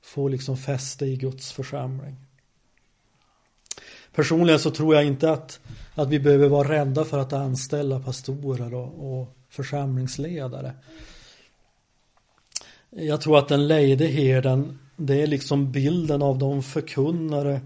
får 0.02 0.30
liksom 0.30 0.58
fäste 0.58 1.06
i 1.06 1.16
Guds 1.16 1.52
församling. 1.52 2.16
Personligen 4.16 4.60
så 4.60 4.72
tror 4.72 4.96
jag 4.96 5.06
inte 5.06 5.32
att, 5.32 5.60
att 5.96 6.10
vi 6.10 6.20
behöver 6.20 6.48
vara 6.48 6.70
rädda 6.70 7.06
för 7.06 7.20
att 7.20 7.34
anställa 7.34 8.00
pastorer 8.00 8.74
och, 8.74 9.20
och 9.20 9.36
församlingsledare. 9.50 10.74
Jag 12.90 13.22
tror 13.22 13.38
att 13.38 13.48
den 13.48 13.68
lejde 13.68 14.06
herden, 14.06 14.80
det 14.96 15.22
är 15.22 15.28
liksom 15.28 15.72
bilden 15.72 16.22
av 16.22 16.38
de 16.38 16.64
förkunnare, 16.64 17.62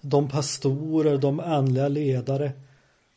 de 0.00 0.28
pastorer, 0.28 1.18
de 1.18 1.40
andliga 1.40 1.88
ledare 1.88 2.52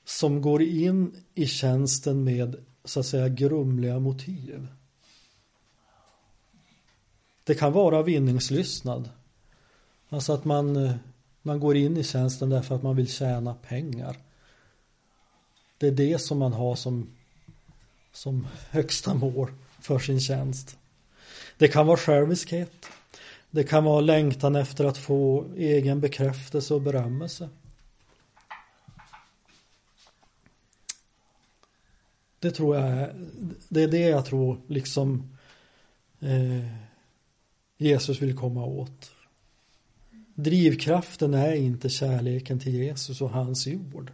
som 0.05 0.41
går 0.41 0.62
in 0.62 1.24
i 1.36 1.46
tjänsten 1.46 2.24
med 2.24 2.55
så 2.86 3.00
att 3.00 3.05
säga 3.05 3.29
grumliga 3.29 4.00
motiv. 4.00 4.67
Det 7.43 7.55
kan 7.55 7.74
vara 7.74 8.03
vinningslystnad. 8.03 9.10
Alltså 10.10 10.34
att 10.34 10.46
man, 10.46 10.75
eh, 10.75 10.96
man 11.41 11.60
går 11.60 11.77
in 11.77 11.98
i 11.98 12.03
tjänsten 12.03 12.50
därför 12.50 12.75
att 12.75 12.84
man 12.84 12.96
vill 12.96 13.08
tjäna 13.08 13.53
pengar. 13.53 14.17
Det 15.77 15.88
är 15.88 15.91
det 15.91 16.20
som 16.20 16.38
man 16.38 16.53
har 16.53 16.75
som, 16.75 17.10
som 18.12 18.48
högsta 18.70 19.13
mål 19.13 19.51
för 19.81 20.00
sin 20.00 20.20
tjänst. 20.20 20.77
Det 21.58 21.67
kan 21.67 21.88
vara 21.88 21.98
själviskhet. 21.98 22.86
Det 23.51 23.63
kan 23.63 23.84
vara 23.84 24.01
längtan 24.01 24.55
efter 24.55 24.86
att 24.86 24.98
få 24.98 25.46
egen 25.55 26.00
bekräftelse 26.00 26.74
och 26.74 26.81
berömmelse. 26.81 27.50
Det 32.41 32.51
tror 32.51 32.75
jag 32.75 32.88
är, 32.88 33.15
det 33.69 33.83
är 33.83 33.88
det 33.88 34.10
jag 34.10 34.25
tror 34.25 34.57
liksom 34.67 35.38
eh, 36.19 36.65
Jesus 37.77 38.21
vill 38.21 38.38
komma 38.38 38.65
åt. 38.65 39.12
Drivkraften 40.36 41.33
är 41.33 41.53
inte 41.53 41.89
kärleken 41.89 42.60
till 42.60 42.74
Jesus 42.74 43.21
och 43.21 43.29
hans 43.29 43.67
jord. 43.67 44.12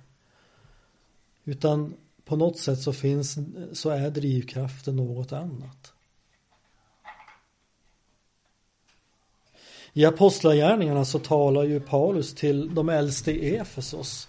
Utan 1.44 1.94
på 2.26 2.36
något 2.36 2.60
sätt 2.60 2.82
så 2.82 2.94
finns, 2.94 3.38
så 3.74 3.90
är 3.90 4.10
drivkraften 4.10 4.96
något 4.96 5.32
annat. 5.32 5.94
I 9.94 10.06
Apostlagärningarna 10.06 11.06
så 11.06 11.20
talar 11.20 11.64
ju 11.64 11.80
Paulus 11.80 12.36
till 12.36 12.76
de 12.76 12.90
äldste 12.90 13.32
i 13.32 13.56
Efesos 13.56 14.28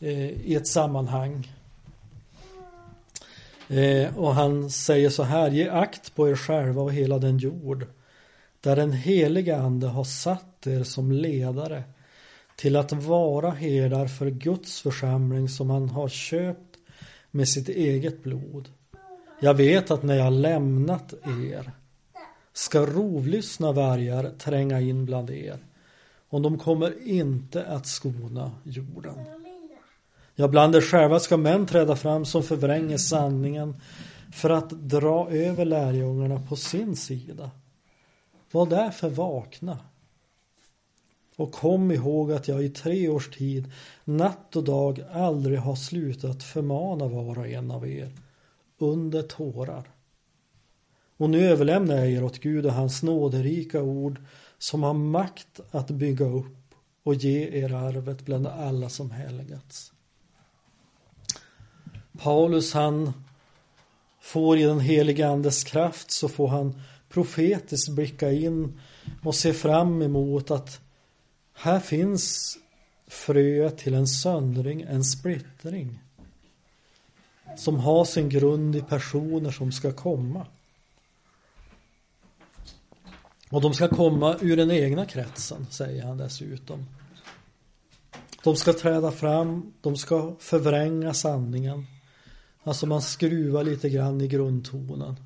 eh, 0.00 0.30
i 0.30 0.54
ett 0.54 0.68
sammanhang 0.68 1.55
Eh, 3.68 4.18
och 4.18 4.34
han 4.34 4.70
säger 4.70 5.10
så 5.10 5.22
här, 5.22 5.50
ge 5.50 5.68
akt 5.68 6.14
på 6.14 6.28
er 6.28 6.36
själva 6.36 6.82
och 6.82 6.92
hela 6.92 7.18
den 7.18 7.38
jord 7.38 7.86
där 8.60 8.76
den 8.76 8.92
heliga 8.92 9.56
ande 9.56 9.86
har 9.86 10.04
satt 10.04 10.66
er 10.66 10.82
som 10.82 11.12
ledare 11.12 11.82
till 12.56 12.76
att 12.76 12.92
vara 12.92 13.50
herdar 13.50 14.06
för 14.06 14.30
Guds 14.30 14.80
församling 14.80 15.48
som 15.48 15.70
han 15.70 15.88
har 15.88 16.08
köpt 16.08 16.78
med 17.30 17.48
sitt 17.48 17.68
eget 17.68 18.22
blod. 18.22 18.68
Jag 19.40 19.54
vet 19.54 19.90
att 19.90 20.02
när 20.02 20.16
jag 20.16 20.32
lämnat 20.32 21.14
er 21.26 21.70
ska 22.52 22.86
rovlyssna 22.86 23.72
vargar 23.72 24.30
tränga 24.38 24.80
in 24.80 25.06
bland 25.06 25.30
er 25.30 25.58
och 26.28 26.42
de 26.42 26.58
kommer 26.58 27.08
inte 27.08 27.64
att 27.64 27.86
skona 27.86 28.50
jorden. 28.64 29.35
Ja, 30.38 30.48
bland 30.48 30.74
er 30.74 30.80
själva 30.80 31.20
ska 31.20 31.36
män 31.36 31.66
träda 31.66 31.96
fram 31.96 32.24
som 32.24 32.42
förvränger 32.42 32.96
sanningen 32.96 33.80
för 34.32 34.50
att 34.50 34.70
dra 34.70 35.30
över 35.30 35.64
lärjungarna 35.64 36.40
på 36.48 36.56
sin 36.56 36.96
sida. 36.96 37.50
Var 38.50 38.66
därför 38.66 39.08
vakna. 39.08 39.78
Och 41.36 41.52
kom 41.52 41.90
ihåg 41.90 42.32
att 42.32 42.48
jag 42.48 42.64
i 42.64 42.68
tre 42.68 43.08
års 43.08 43.30
tid, 43.30 43.72
natt 44.04 44.56
och 44.56 44.64
dag, 44.64 45.04
aldrig 45.12 45.58
har 45.58 45.76
slutat 45.76 46.42
förmana 46.42 47.08
var 47.08 47.38
och 47.38 47.48
en 47.48 47.70
av 47.70 47.88
er 47.88 48.10
under 48.78 49.22
tårar. 49.22 49.90
Och 51.16 51.30
nu 51.30 51.46
överlämnar 51.46 51.96
jag 51.96 52.10
er 52.10 52.24
åt 52.24 52.38
Gud 52.38 52.66
och 52.66 52.72
hans 52.72 53.02
nåderika 53.02 53.82
ord 53.82 54.20
som 54.58 54.82
har 54.82 54.94
makt 54.94 55.60
att 55.70 55.90
bygga 55.90 56.26
upp 56.26 56.74
och 57.02 57.14
ge 57.14 57.64
er 57.64 57.74
arvet 57.74 58.24
bland 58.24 58.46
alla 58.46 58.88
som 58.88 59.10
helgats. 59.10 59.92
Paulus 62.18 62.72
han 62.72 63.12
får 64.20 64.58
i 64.58 64.62
den 64.62 64.80
helige 64.80 65.28
andes 65.28 65.64
kraft 65.64 66.10
så 66.10 66.28
får 66.28 66.48
han 66.48 66.82
profetiskt 67.08 67.88
blicka 67.88 68.32
in 68.32 68.80
och 69.22 69.34
se 69.34 69.52
fram 69.52 70.02
emot 70.02 70.50
att 70.50 70.80
här 71.54 71.80
finns 71.80 72.58
fröet 73.06 73.78
till 73.78 73.94
en 73.94 74.06
söndring, 74.06 74.80
en 74.80 75.04
splittring 75.04 76.02
som 77.56 77.78
har 77.78 78.04
sin 78.04 78.28
grund 78.28 78.76
i 78.76 78.80
personer 78.80 79.50
som 79.50 79.72
ska 79.72 79.92
komma. 79.92 80.46
Och 83.50 83.60
de 83.60 83.74
ska 83.74 83.88
komma 83.88 84.36
ur 84.40 84.56
den 84.56 84.70
egna 84.70 85.06
kretsen, 85.06 85.66
säger 85.70 86.02
han 86.02 86.16
dessutom. 86.16 86.86
De 88.44 88.56
ska 88.56 88.72
träda 88.72 89.12
fram, 89.12 89.72
de 89.80 89.96
ska 89.96 90.34
förvränga 90.38 91.14
sanningen. 91.14 91.86
Alltså 92.66 92.86
man 92.86 93.02
skruvar 93.02 93.64
lite 93.64 93.88
grann 93.88 94.20
i 94.20 94.28
grundtonen. 94.28 95.16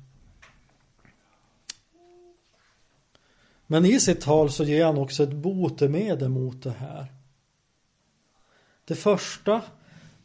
Men 3.67 3.85
i 3.85 3.99
sitt 3.99 4.21
tal 4.21 4.51
så 4.51 4.63
ger 4.63 4.85
han 4.85 4.97
också 4.97 5.23
ett 5.23 5.33
botemedel 5.33 6.29
mot 6.29 6.63
det 6.63 6.71
här. 6.71 7.05
Det 8.85 8.95
första 8.95 9.61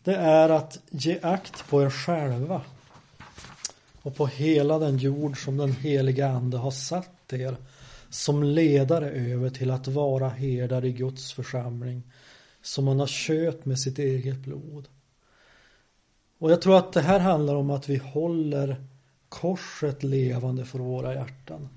det 0.04 0.14
är 0.14 0.49
att 0.49 0.78
ge 0.90 1.18
akt 1.23 1.68
på 1.68 1.82
er 1.82 1.90
själva 1.90 2.62
och 4.02 4.16
på 4.16 4.26
hela 4.26 4.78
den 4.78 4.99
jord 4.99 5.44
som 5.44 5.56
den 5.56 5.73
heliga 5.73 6.28
ande 6.28 6.56
har 6.56 6.70
satt 6.70 7.32
er 7.32 7.56
som 8.11 8.42
ledare 8.42 9.11
över 9.11 9.50
till 9.50 9.70
att 9.70 9.88
vara 9.88 10.28
herdar 10.28 10.85
i 10.85 10.92
Guds 10.92 11.32
församling 11.32 12.02
som 12.62 12.85
man 12.85 13.00
har 13.00 13.06
köpt 13.06 13.64
med 13.64 13.80
sitt 13.80 13.99
eget 13.99 14.37
blod. 14.37 14.88
Och 16.38 16.50
jag 16.50 16.62
tror 16.62 16.76
att 16.78 16.93
det 16.93 17.00
här 17.00 17.21
handlar 17.21 17.55
om 17.55 17.71
att 17.71 17.88
vi 17.88 17.97
håller 17.97 18.85
korset 19.28 20.02
levande 20.02 20.64
för 20.64 20.78
våra 20.78 21.14
hjärtan. 21.14 21.69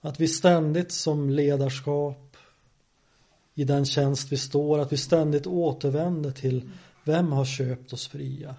Att 0.00 0.20
vi 0.20 0.28
ständigt 0.28 0.92
som 0.92 1.30
ledarskap 1.30 2.36
i 3.54 3.64
den 3.64 3.84
tjänst 3.86 4.32
vi 4.32 4.36
står, 4.36 4.78
att 4.78 4.92
vi 4.92 4.96
ständigt 4.96 5.46
återvänder 5.46 6.30
till 6.30 6.70
vem 7.04 7.32
har 7.32 7.44
köpt 7.44 7.92
oss 7.92 8.08
fria? 8.08 8.54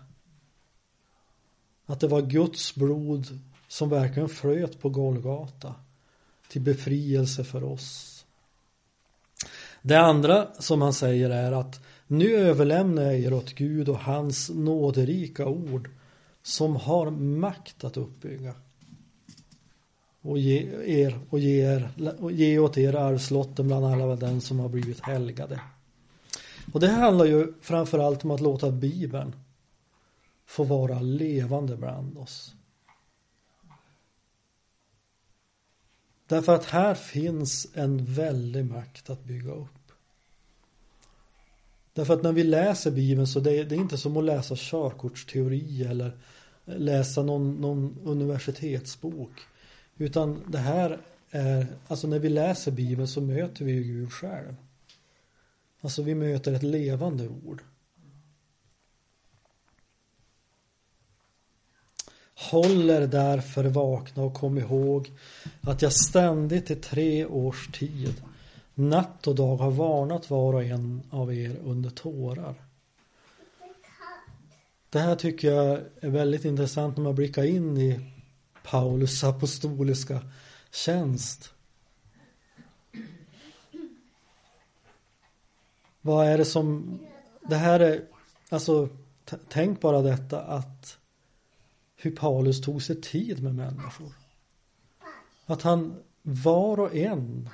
Att 1.86 2.00
det 2.00 2.08
var 2.08 2.22
Guds 2.22 2.76
blod 2.76 3.40
som 3.68 3.90
verkligen 3.90 4.30
flöt 4.30 4.82
på 4.82 4.90
Golgata 4.90 5.76
till 6.48 6.62
befrielse 6.62 7.44
för 7.44 7.64
oss. 7.64 8.26
Det 9.82 9.96
andra 10.00 10.48
som 10.60 10.82
han 10.82 10.94
säger 10.94 11.30
är 11.30 11.52
att 11.52 11.80
nu 12.12 12.36
överlämnar 12.36 13.04
jag 13.04 13.20
er 13.20 13.34
åt 13.34 13.54
Gud 13.54 13.90
och 13.90 14.00
hans 14.00 14.50
nåderika 14.50 15.48
ord 15.48 15.90
som 16.42 16.76
har 16.76 17.12
makt 17.12 17.84
att 17.84 17.98
uppbygga 17.98 18.56
och 20.22 20.38
ge 20.38 20.58
er 20.86 21.20
och 21.30 21.40
ge, 21.40 21.62
er, 21.62 21.92
och 22.20 22.32
ge 22.32 22.60
åt 22.60 22.78
er 22.78 22.96
arvslotten 22.96 23.68
bland 23.68 23.86
alla 23.86 24.16
den 24.16 24.42
som 24.42 24.60
har 24.60 24.70
blivit 24.70 25.00
helgade. 25.00 25.62
Och 26.74 26.80
det 26.80 26.90
handlar 26.90 27.26
ju 27.26 27.54
framförallt 27.62 28.24
om 28.24 28.32
att 28.32 28.42
låta 28.42 28.72
Bibeln 28.72 29.36
få 30.46 30.64
vara 30.64 31.00
levande 31.00 31.78
bland 31.78 32.18
oss. 32.18 32.56
Därför 36.28 36.56
att 36.56 36.66
här 36.66 36.96
finns 36.96 37.68
en 37.74 38.06
väldig 38.06 38.66
makt 38.66 39.10
att 39.10 39.24
bygga 39.24 39.52
upp. 39.52 39.81
Därför 41.94 42.14
att 42.14 42.24
när 42.24 42.32
vi 42.32 42.44
läser 42.44 42.92
Bibeln 42.92 43.28
så 43.28 43.40
det 43.40 43.58
är 43.58 43.66
det 43.66 43.76
inte 43.76 43.98
som 43.98 44.18
att 44.18 44.24
läsa 44.24 44.56
körkortsteori 44.58 45.84
eller 45.84 46.18
läsa 46.66 47.24
någon, 47.24 47.56
någon 47.56 47.98
universitetsbok. 48.04 49.32
Utan 49.98 50.42
det 50.48 50.58
här 50.58 51.00
är, 51.32 51.68
alltså 51.88 52.08
när 52.08 52.20
vi 52.20 52.30
läser 52.30 52.72
Bibeln 52.72 53.08
så 53.08 53.22
möter 53.22 53.66
vi 53.66 53.72
ju 53.72 53.84
Gud 53.84 54.14
själv. 54.14 54.56
Alltså 55.82 56.02
vi 56.02 56.16
möter 56.16 56.54
ett 56.54 56.64
levande 56.64 57.28
ord. 57.28 57.64
Håller 62.36 63.08
därför 63.08 63.64
vakna 63.64 64.24
och 64.24 64.34
kom 64.34 64.58
ihåg 64.58 65.12
att 65.62 65.82
jag 65.82 65.94
ständigt 65.94 66.72
i 66.72 66.76
tre 66.76 67.26
års 67.26 67.68
tid 67.68 68.22
natt 68.82 69.28
och 69.28 69.36
dag 69.36 69.58
har 69.58 69.72
varnat 69.72 70.30
var 70.30 70.54
och 70.54 70.64
en 70.64 71.02
av 71.10 71.34
er 71.34 71.58
under 71.64 71.90
tårar. 71.90 72.56
Det 74.90 75.00
här 75.00 75.16
tycker 75.16 75.52
jag 75.52 75.80
är 76.00 76.10
väldigt 76.10 76.46
intressant 76.46 76.98
när 76.98 77.04
man 77.04 77.16
blickar 77.16 77.44
in 77.44 77.78
i 77.78 78.00
Paulus 78.64 79.24
apostoliska 79.24 80.22
tjänst. 80.72 81.54
Vad 86.02 86.28
är 86.28 86.38
det 86.38 86.46
som, 86.46 87.00
det 87.42 87.56
här 87.56 87.80
är, 87.80 88.04
alltså 88.50 88.90
tänk 89.50 89.82
bara 89.82 90.02
detta 90.02 90.42
att 90.42 90.98
hur 91.96 92.12
Paulus 92.12 92.62
tog 92.62 92.84
sig 92.84 93.02
tid 93.02 93.44
med 93.44 93.56
människor. 93.56 94.12
Att 95.46 95.62
han 95.62 95.96
var 96.22 96.80
och 96.80 96.96
en 96.96 97.50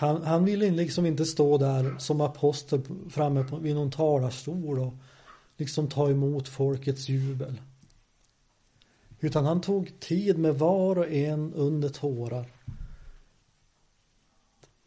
han, 0.00 0.22
han 0.22 0.44
ville 0.44 0.70
liksom 0.70 1.06
inte 1.06 1.24
stå 1.24 1.58
där 1.58 1.98
som 1.98 2.20
apostel 2.20 2.80
framme 3.10 3.44
på, 3.44 3.56
vid 3.56 3.74
någon 3.74 3.90
talarstol 3.90 4.78
och 4.78 4.92
liksom 5.56 5.88
ta 5.88 6.10
emot 6.10 6.48
folkets 6.48 7.08
jubel. 7.08 7.60
Utan 9.20 9.44
han 9.44 9.60
tog 9.60 10.00
tid 10.00 10.38
med 10.38 10.58
var 10.58 10.98
och 10.98 11.10
en 11.10 11.54
under 11.54 11.88
tårar. 11.88 12.46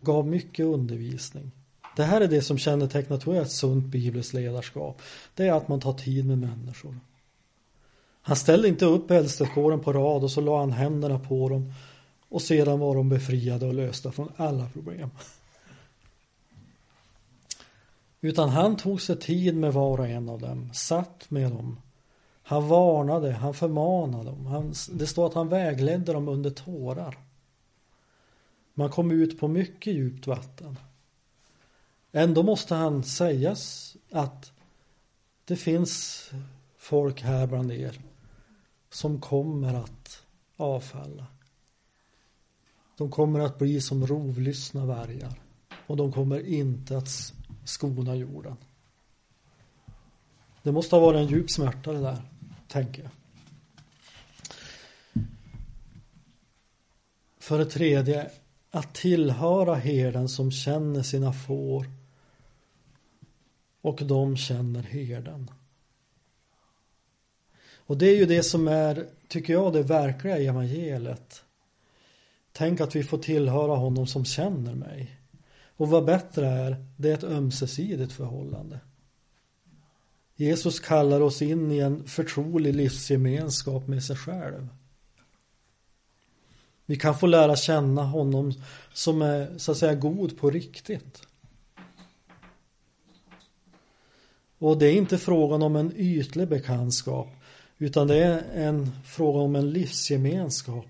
Gav 0.01 0.27
mycket 0.27 0.65
undervisning. 0.65 1.51
Det 1.95 2.03
här 2.03 2.21
är 2.21 2.27
det 2.27 2.41
som 2.41 2.57
kännetecknar, 2.57 3.17
tror 3.17 3.35
jag, 3.35 3.45
ett 3.45 3.51
sunt 3.51 3.85
bibliskt 3.85 4.33
ledarskap. 4.33 5.01
Det 5.35 5.47
är 5.47 5.53
att 5.53 5.67
man 5.67 5.79
tar 5.79 5.93
tid 5.93 6.25
med 6.25 6.37
människor. 6.37 6.99
Han 8.21 8.35
ställde 8.35 8.67
inte 8.67 8.85
upp 8.85 9.11
äldstekåren 9.11 9.79
på 9.79 9.93
rad 9.93 10.23
och 10.23 10.31
så 10.31 10.41
la 10.41 10.59
han 10.59 10.71
händerna 10.71 11.19
på 11.19 11.49
dem 11.49 11.73
och 12.33 12.41
sedan 12.41 12.79
var 12.79 12.95
de 12.95 13.09
befriade 13.09 13.65
och 13.65 13.73
lösta 13.73 14.11
från 14.11 14.31
alla 14.37 14.69
problem. 14.69 15.09
Utan 18.21 18.49
han 18.49 18.77
tog 18.77 19.01
sig 19.01 19.19
tid 19.19 19.55
med 19.55 19.73
var 19.73 19.99
och 19.99 20.07
en 20.07 20.29
av 20.29 20.39
dem, 20.39 20.73
satt 20.73 21.31
med 21.31 21.51
dem. 21.51 21.79
Han 22.43 22.67
varnade, 22.67 23.31
han 23.31 23.53
förmanade 23.53 24.23
dem. 24.23 24.45
Han, 24.45 24.73
det 24.91 25.07
står 25.07 25.27
att 25.27 25.33
han 25.33 25.49
vägledde 25.49 26.13
dem 26.13 26.27
under 26.27 26.49
tårar. 26.49 27.17
Man 28.73 28.89
kom 28.89 29.11
ut 29.11 29.39
på 29.39 29.47
mycket 29.47 29.93
djupt 29.93 30.27
vatten. 30.27 30.79
Ändå 32.11 32.43
måste 32.43 32.75
han 32.75 33.03
sägas 33.03 33.95
att 34.11 34.51
det 35.45 35.55
finns 35.55 36.29
folk 36.77 37.21
här 37.21 37.47
bland 37.47 37.71
er 37.71 38.01
som 38.89 39.21
kommer 39.21 39.73
att 39.73 40.23
avfalla. 40.57 41.25
De 42.97 43.11
kommer 43.11 43.39
att 43.39 43.59
bli 43.59 43.81
som 43.81 44.07
rovlystna 44.07 44.85
vargar 44.85 45.41
och 45.87 45.97
de 45.97 46.11
kommer 46.11 46.47
inte 46.47 46.97
att 46.97 47.09
skona 47.63 48.15
jorden. 48.15 48.55
Det 50.63 50.71
måste 50.71 50.95
ha 50.95 51.01
varit 51.01 51.17
en 51.17 51.27
djup 51.27 51.51
smärta 51.51 51.91
det 51.91 51.99
där, 51.99 52.21
tänker 52.67 53.01
jag. 53.01 53.11
För 57.39 57.57
det 57.57 57.65
tredje, 57.65 58.31
att 58.71 58.93
tillhöra 58.93 59.75
herden 59.75 60.29
som 60.29 60.51
känner 60.51 61.03
sina 61.03 61.33
får 61.33 61.85
och 63.81 64.05
de 64.05 64.37
känner 64.37 64.83
herden. 64.83 65.51
Och 67.85 67.97
det 67.97 68.05
är 68.05 68.15
ju 68.15 68.25
det 68.25 68.43
som 68.43 68.67
är, 68.67 69.07
tycker 69.27 69.53
jag, 69.53 69.73
det 69.73 69.83
verkliga 69.83 70.37
evangeliet. 70.37 71.43
Tänk 72.53 72.81
att 72.81 72.95
vi 72.95 73.03
får 73.03 73.17
tillhöra 73.17 73.75
honom 73.75 74.07
som 74.07 74.25
känner 74.25 74.75
mig. 74.75 75.19
Och 75.77 75.89
vad 75.89 76.05
bättre 76.05 76.47
är, 76.47 76.85
det 76.97 77.09
är 77.09 77.13
ett 77.13 77.23
ömsesidigt 77.23 78.13
förhållande. 78.13 78.79
Jesus 80.35 80.79
kallar 80.79 81.21
oss 81.21 81.41
in 81.41 81.71
i 81.71 81.79
en 81.79 82.07
förtrolig 82.07 82.75
livsgemenskap 82.75 83.87
med 83.87 84.03
sig 84.03 84.15
själv. 84.15 84.67
Vi 86.85 86.95
kan 86.95 87.17
få 87.17 87.27
lära 87.27 87.55
känna 87.55 88.03
honom 88.03 88.53
som 88.93 89.21
är 89.21 89.57
så 89.57 89.71
att 89.71 89.77
säga 89.77 89.95
god 89.95 90.37
på 90.37 90.49
riktigt. 90.49 91.27
Och 94.57 94.77
det 94.77 94.85
är 94.85 94.93
inte 94.93 95.17
frågan 95.17 95.61
om 95.61 95.75
en 95.75 95.93
ytlig 95.95 96.47
bekantskap 96.47 97.27
utan 97.77 98.07
det 98.07 98.23
är 98.23 98.43
en 98.53 98.91
fråga 99.05 99.39
om 99.39 99.55
en 99.55 99.69
livsgemenskap 99.71 100.87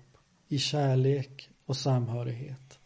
i 0.48 0.58
kärlek 0.58 1.50
och 1.66 1.76
samhörighet. 1.76 2.78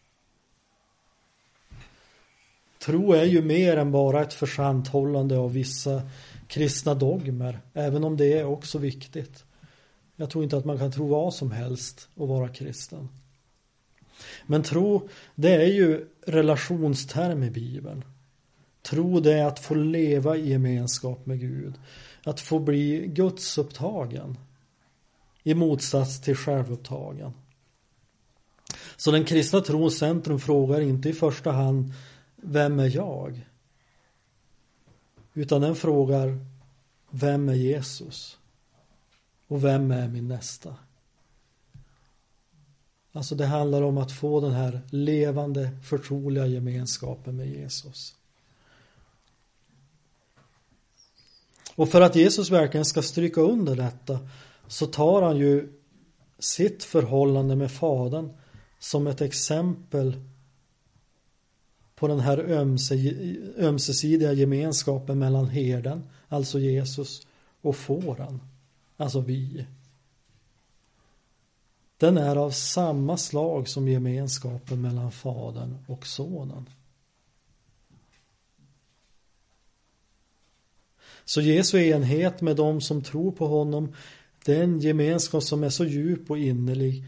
Tro 2.79 3.13
är 3.13 3.25
ju 3.25 3.43
mer 3.43 3.77
än 3.77 3.93
bara 3.93 4.23
ett 4.23 4.35
försanthållande 4.35 5.39
av 5.39 5.53
vissa 5.53 6.03
kristna 6.47 6.95
dogmer, 6.95 7.61
även 7.75 8.05
om 8.05 8.17
det 8.17 8.33
är 8.33 8.45
också 8.45 8.79
viktigt. 8.79 9.45
Jag 10.17 10.31
tror 10.31 10.45
inte 10.45 10.57
att 10.57 10.65
man 10.65 10.79
kan 10.79 10.93
tro 10.93 11.09
vad 11.09 11.35
som 11.35 11.51
helst 11.51 12.09
och 12.15 12.29
vara 12.29 12.49
kristen. 12.49 13.09
Men 14.47 14.63
tro, 14.63 15.09
det 15.35 15.55
är 15.55 15.67
ju 15.67 16.09
relationsterm 16.27 17.43
i 17.43 17.51
Bibeln. 17.51 18.05
Tro 18.83 19.21
det 19.21 19.33
är 19.33 19.45
att 19.45 19.59
få 19.59 19.75
leva 19.75 20.37
i 20.37 20.51
gemenskap 20.51 21.27
med 21.27 21.41
Gud. 21.41 21.75
Att 22.25 22.41
få 22.41 22.59
bli 22.59 23.07
Guds 23.07 23.59
upptagen. 23.59 24.39
i 25.43 25.55
motsats 25.55 26.21
till 26.21 26.37
självupptagen. 26.37 27.33
Så 28.97 29.11
den 29.11 29.25
kristna 29.25 29.61
trons 29.61 29.99
centrum 29.99 30.41
frågar 30.41 30.81
inte 30.81 31.09
i 31.09 31.13
första 31.13 31.53
hand 31.53 31.93
Vem 32.37 32.79
är 32.79 32.97
jag? 32.97 33.47
Utan 35.35 35.61
den 35.61 35.77
frågar 35.77 36.39
Vem 37.11 37.49
är 37.49 37.55
Jesus? 37.55 38.39
Och 39.47 39.65
vem 39.65 39.91
är 39.91 40.09
min 40.09 40.29
nästa? 40.29 40.75
Alltså 43.13 43.35
det 43.35 43.47
handlar 43.47 43.83
om 43.83 43.99
att 43.99 44.13
få 44.13 44.41
den 44.41 44.53
här 44.53 44.81
levande 44.91 45.71
förtroliga 45.85 46.47
gemenskapen 46.47 47.37
med 47.37 47.49
Jesus. 47.49 48.15
Och 51.75 51.89
för 51.89 52.01
att 52.01 52.17
Jesus 52.17 52.51
verkligen 52.51 52.85
ska 52.85 53.03
stryka 53.03 53.41
under 53.41 53.77
detta 53.77 54.19
så 54.67 54.87
tar 54.87 55.23
han 55.23 55.37
ju 55.37 55.73
sitt 56.39 56.85
förhållande 56.85 57.57
med 57.57 57.73
Fadern 57.73 58.31
som 58.79 59.07
ett 59.07 59.21
exempel 59.21 60.17
på 61.95 62.09
den 62.09 62.21
här 62.21 62.39
ömse, 62.39 62.95
ömsesidiga 63.59 64.33
gemenskapen 64.33 65.19
mellan 65.19 65.47
herden, 65.47 66.09
alltså 66.29 66.59
Jesus, 66.59 67.27
och 67.61 67.77
fåren, 67.77 68.41
alltså 68.97 69.21
vi. 69.21 69.67
Den 71.97 72.19
är 72.19 72.37
av 72.37 72.51
samma 72.51 73.17
slag 73.17 73.69
som 73.69 73.89
gemenskapen 73.89 74.81
mellan 74.81 75.13
Fadern 75.13 75.79
och 75.87 76.07
Sonen. 76.07 76.69
Så 81.25 81.41
Jesu 81.41 81.79
enhet 81.79 82.41
med 82.41 82.57
dem 82.57 82.81
som 82.81 83.03
tror 83.03 83.33
på 83.33 83.47
honom, 83.47 83.95
det 84.45 84.57
är 84.57 84.63
en 84.63 84.81
gemenskap 84.81 85.43
som 85.43 85.65
är 85.65 85.71
så 85.71 85.85
djup 85.85 86.31
och 86.31 86.39
innerlig 86.39 87.05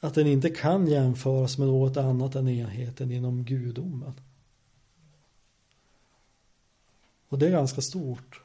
att 0.00 0.14
den 0.14 0.26
inte 0.26 0.50
kan 0.50 0.86
jämföras 0.86 1.58
med 1.58 1.68
något 1.68 1.96
annat 1.96 2.34
än 2.34 2.48
enheten 2.48 3.12
inom 3.12 3.44
gudomen. 3.44 4.14
Och 7.28 7.38
det 7.38 7.46
är 7.46 7.50
ganska 7.50 7.80
stort. 7.80 8.42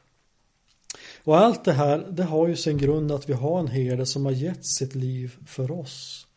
Och 1.23 1.37
allt 1.37 1.63
det 1.63 1.73
här, 1.73 2.07
det 2.11 2.23
har 2.23 2.47
ju 2.47 2.55
sin 2.55 2.77
grund 2.77 3.11
att 3.11 3.29
vi 3.29 3.33
har 3.33 3.59
en 3.59 3.67
herde 3.67 4.05
som 4.05 4.25
har 4.25 4.31
gett 4.31 4.65
sitt 4.65 4.95
liv 4.95 5.37
för 5.45 5.71
oss. 5.71 6.27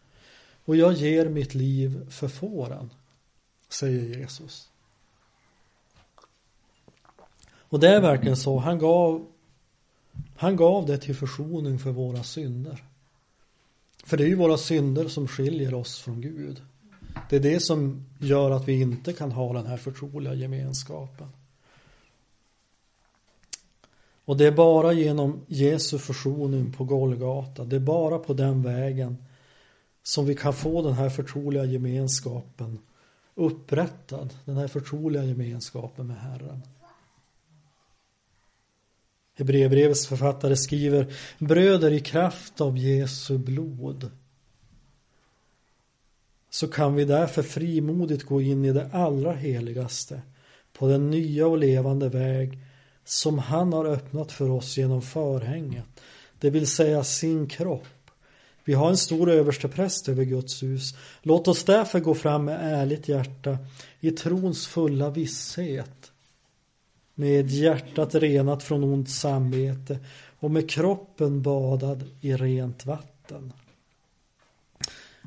Och 0.64 0.76
jag 0.76 0.92
ger 0.92 1.28
mitt 1.28 1.54
liv 1.54 2.10
för 2.10 2.28
fåren, 2.28 2.90
säger 3.68 4.18
Jesus. 4.18 4.68
Och 7.74 7.80
det 7.80 7.88
är 7.88 8.00
verkligen 8.00 8.36
så, 8.36 8.58
han 8.58 8.78
gav, 8.78 9.26
han 10.36 10.56
gav 10.56 10.86
det 10.86 10.98
till 10.98 11.16
försoning 11.16 11.78
för 11.78 11.90
våra 11.90 12.22
synder. 12.22 12.84
För 14.04 14.16
det 14.16 14.24
är 14.24 14.28
ju 14.28 14.34
våra 14.34 14.56
synder 14.56 15.08
som 15.08 15.28
skiljer 15.28 15.74
oss 15.74 15.98
från 16.00 16.20
Gud. 16.20 16.62
Det 17.30 17.36
är 17.36 17.40
det 17.40 17.60
som 17.60 18.06
gör 18.18 18.50
att 18.50 18.68
vi 18.68 18.80
inte 18.80 19.12
kan 19.12 19.32
ha 19.32 19.52
den 19.52 19.66
här 19.66 19.76
förtroliga 19.76 20.34
gemenskapen. 20.34 21.28
Och 24.24 24.36
det 24.36 24.46
är 24.46 24.52
bara 24.52 24.92
genom 24.92 25.40
Jesu 25.46 25.98
försoning 25.98 26.72
på 26.72 26.84
Golgata, 26.84 27.64
det 27.64 27.76
är 27.76 27.80
bara 27.80 28.18
på 28.18 28.34
den 28.34 28.62
vägen 28.62 29.16
som 30.02 30.26
vi 30.26 30.34
kan 30.34 30.52
få 30.52 30.82
den 30.82 30.92
här 30.92 31.08
förtroliga 31.10 31.64
gemenskapen 31.64 32.78
upprättad, 33.34 34.34
den 34.44 34.56
här 34.56 34.68
förtroliga 34.68 35.24
gemenskapen 35.24 36.06
med 36.06 36.16
Herren. 36.16 36.62
Hebreerbrevets 39.36 40.06
författare 40.06 40.56
skriver 40.56 41.14
Bröder 41.38 41.92
i 41.92 42.00
kraft 42.00 42.60
av 42.60 42.78
Jesu 42.78 43.38
blod 43.38 44.10
så 46.54 46.68
kan 46.68 46.94
vi 46.94 47.04
därför 47.04 47.42
frimodigt 47.42 48.22
gå 48.22 48.40
in 48.40 48.64
i 48.64 48.72
det 48.72 48.90
allra 48.92 49.32
heligaste 49.32 50.22
på 50.72 50.88
den 50.88 51.10
nya 51.10 51.46
och 51.46 51.58
levande 51.58 52.08
väg 52.08 52.58
som 53.04 53.38
han 53.38 53.72
har 53.72 53.84
öppnat 53.84 54.32
för 54.32 54.50
oss 54.50 54.76
genom 54.76 55.02
förhänget, 55.02 55.84
det 56.40 56.50
vill 56.50 56.66
säga 56.66 57.04
sin 57.04 57.48
kropp. 57.48 58.10
Vi 58.64 58.74
har 58.74 58.88
en 58.88 58.96
stor 58.96 59.30
överstepräst 59.30 60.08
över 60.08 60.24
Guds 60.24 60.62
hus. 60.62 60.94
Låt 61.22 61.48
oss 61.48 61.64
därför 61.64 62.00
gå 62.00 62.14
fram 62.14 62.44
med 62.44 62.58
ärligt 62.62 63.08
hjärta 63.08 63.58
i 64.00 64.10
trons 64.10 64.66
fulla 64.66 65.10
visshet 65.10 66.12
med 67.14 67.50
hjärtat 67.50 68.14
renat 68.14 68.62
från 68.62 68.84
ont 68.84 69.10
samvete 69.10 69.98
och 70.38 70.50
med 70.50 70.70
kroppen 70.70 71.42
badad 71.42 72.04
i 72.20 72.34
rent 72.34 72.86
vatten. 72.86 73.52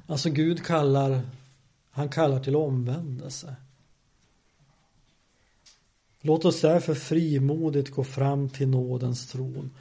Alltså 0.07 0.29
Gud 0.29 0.65
kallar, 0.65 1.21
han 1.91 2.09
kallar 2.09 2.39
till 2.39 2.55
omvändelse. 2.55 3.55
Låt 6.21 6.45
oss 6.45 6.61
därför 6.61 6.93
frimodigt 6.93 7.91
gå 7.91 8.03
fram 8.03 8.49
till 8.49 8.67
nådens 8.67 9.27
tron 9.27 9.71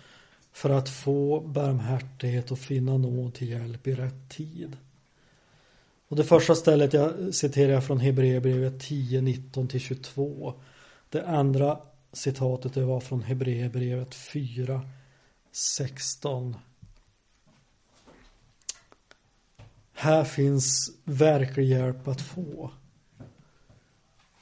för 0.53 0.71
att 0.71 0.89
få 0.89 1.41
barmhärtighet 1.41 2.51
och 2.51 2.59
finna 2.59 2.97
nåd 2.97 3.35
till 3.35 3.49
hjälp 3.49 3.87
i 3.87 3.95
rätt 3.95 4.29
tid. 4.29 4.77
Och 6.09 6.17
det 6.17 6.25
första 6.25 6.55
stället 6.55 6.93
jag 6.93 7.35
citerar 7.35 7.81
från 7.81 8.01
Hebreerbrevet 8.01 8.81
10, 8.81 9.21
19-22. 9.21 10.53
Det 11.11 11.27
andra 11.27 11.79
citatet 12.17 12.75
det 12.75 12.85
var 12.85 13.01
från 13.01 13.23
Hebreerbrevet 13.23 14.15
4, 14.15 14.83
16. 15.53 16.57
Här 19.93 20.25
finns 20.25 20.91
verklig 21.05 21.65
hjälp 21.65 22.09
att 22.09 22.21
få. 22.21 22.71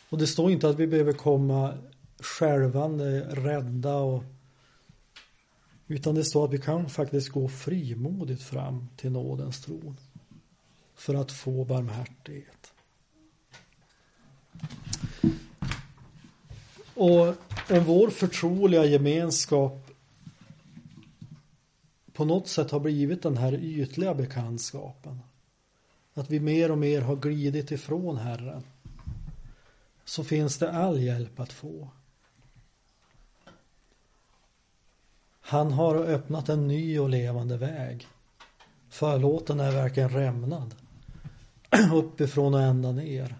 Och 0.08 0.18
det 0.18 0.26
står 0.26 0.50
inte 0.50 0.68
att 0.68 0.78
vi 0.78 0.86
behöver 0.86 1.12
komma 1.12 1.78
skälvande, 2.18 3.20
rädda 3.20 3.96
och 3.96 4.24
utan 5.86 6.14
det 6.14 6.24
står 6.24 6.44
att 6.44 6.52
vi 6.52 6.58
kan 6.58 6.88
faktiskt 6.88 7.28
gå 7.28 7.48
frimodigt 7.48 8.42
fram 8.42 8.88
till 8.96 9.12
nådens 9.12 9.62
tron 9.62 9.96
för 10.94 11.14
att 11.14 11.32
få 11.32 11.64
barmhärtighet. 11.64 12.53
Och 16.94 17.26
om 17.70 17.84
vår 17.84 18.10
förtroliga 18.10 18.84
gemenskap 18.84 19.90
på 22.12 22.24
något 22.24 22.48
sätt 22.48 22.70
har 22.70 22.80
blivit 22.80 23.22
den 23.22 23.36
här 23.36 23.54
ytliga 23.54 24.14
bekantskapen. 24.14 25.20
Att 26.14 26.30
vi 26.30 26.40
mer 26.40 26.70
och 26.70 26.78
mer 26.78 27.00
har 27.00 27.16
glidit 27.16 27.70
ifrån 27.70 28.16
Herren. 28.16 28.62
Så 30.04 30.24
finns 30.24 30.58
det 30.58 30.72
all 30.72 31.00
hjälp 31.00 31.40
att 31.40 31.52
få. 31.52 31.88
Han 35.40 35.72
har 35.72 35.94
öppnat 35.96 36.48
en 36.48 36.68
ny 36.68 36.98
och 36.98 37.08
levande 37.08 37.56
väg. 37.56 38.06
Förlåten 38.88 39.60
är 39.60 39.72
verkligen 39.72 40.08
rämnad. 40.08 40.74
Uppifrån 41.92 42.54
och 42.54 42.62
ända 42.62 42.92
ner. 42.92 43.34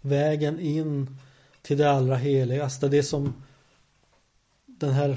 Vägen 0.00 0.60
in 0.60 1.18
till 1.66 1.78
det 1.78 1.90
allra 1.90 2.16
heligaste. 2.16 2.88
Det 2.88 3.02
som 3.02 3.34
den 4.66 4.92
här 4.92 5.14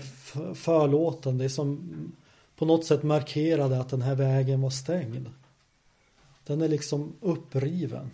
förlåten, 0.53 1.37
det 1.37 1.49
som 1.49 1.91
på 2.55 2.65
något 2.65 2.85
sätt 2.85 3.03
markerade 3.03 3.79
att 3.79 3.89
den 3.89 4.01
här 4.01 4.15
vägen 4.15 4.61
var 4.61 4.69
stängd. 4.69 5.29
Den 6.43 6.61
är 6.61 6.67
liksom 6.67 7.13
uppriven. 7.21 8.11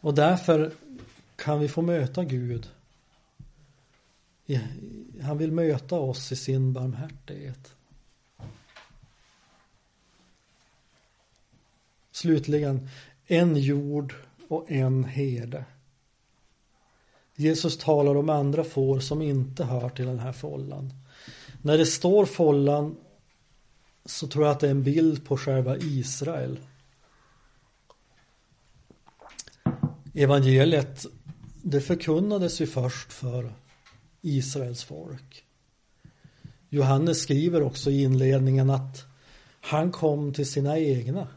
Och 0.00 0.14
därför 0.14 0.72
kan 1.36 1.60
vi 1.60 1.68
få 1.68 1.82
möta 1.82 2.24
Gud. 2.24 2.68
Han 5.22 5.38
vill 5.38 5.52
möta 5.52 5.94
oss 5.94 6.32
i 6.32 6.36
sin 6.36 6.72
barmhärtighet. 6.72 7.74
Slutligen, 12.10 12.88
en 13.26 13.56
jord 13.56 14.14
och 14.52 14.70
en 14.70 15.04
herde. 15.04 15.64
Jesus 17.36 17.78
talar 17.78 18.14
om 18.14 18.30
andra 18.30 18.64
får 18.64 19.00
som 19.00 19.22
inte 19.22 19.64
hör 19.64 19.88
till 19.88 20.06
den 20.06 20.18
här 20.18 20.32
follan. 20.32 20.92
När 21.62 21.78
det 21.78 21.86
står 21.86 22.26
follan 22.26 22.96
så 24.04 24.26
tror 24.26 24.44
jag 24.44 24.52
att 24.52 24.60
det 24.60 24.66
är 24.66 24.70
en 24.70 24.82
bild 24.82 25.24
på 25.26 25.36
själva 25.36 25.76
Israel. 25.76 26.58
Evangeliet 30.14 31.06
det 31.62 31.80
förkunnades 31.80 32.60
ju 32.60 32.66
först 32.66 33.12
för 33.12 33.52
Israels 34.20 34.84
folk. 34.84 35.44
Johannes 36.68 37.22
skriver 37.22 37.62
också 37.62 37.90
i 37.90 38.02
inledningen 38.02 38.70
att 38.70 39.04
han 39.60 39.92
kom 39.92 40.32
till 40.32 40.46
sina 40.46 40.78
egna 40.78 41.28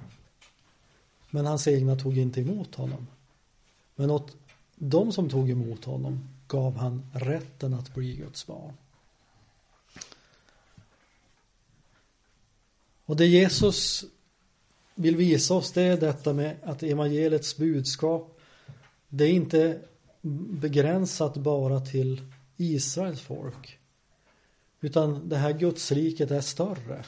men 1.36 1.46
hans 1.46 1.68
egna 1.68 1.96
tog 1.96 2.18
inte 2.18 2.42
emot 2.42 2.76
honom. 2.76 3.08
Men 3.96 4.12
åt 4.12 4.36
de 4.76 5.12
som 5.12 5.30
tog 5.30 5.50
emot 5.50 5.86
honom 5.86 6.30
gav 6.48 6.78
han 6.78 7.12
rätten 7.14 7.74
att 7.74 7.94
bli 7.94 8.16
Guds 8.16 8.48
barn. 8.48 8.74
Och 13.06 13.16
det 13.16 13.26
Jesus 13.26 14.06
vill 14.96 15.16
visa 15.16 15.54
oss 15.54 15.72
det 15.72 15.82
är 15.82 15.98
detta 15.98 16.34
med 16.34 16.58
att 16.64 16.84
evangeliets 16.84 17.58
budskap 17.58 18.40
det 19.10 19.24
är 19.24 19.34
inte 19.34 19.82
begränsat 20.62 21.38
bara 21.38 21.80
till 21.80 22.22
Israels 22.58 23.22
folk. 23.22 23.78
Utan 24.82 25.30
det 25.30 25.38
här 25.38 25.54
gudsriket 25.54 26.32
är 26.32 26.42
större. 26.42 27.06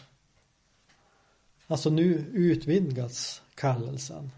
Alltså 1.67 1.89
nu 1.89 2.25
utvidgas 2.33 3.41
kallelsen. 3.55 4.31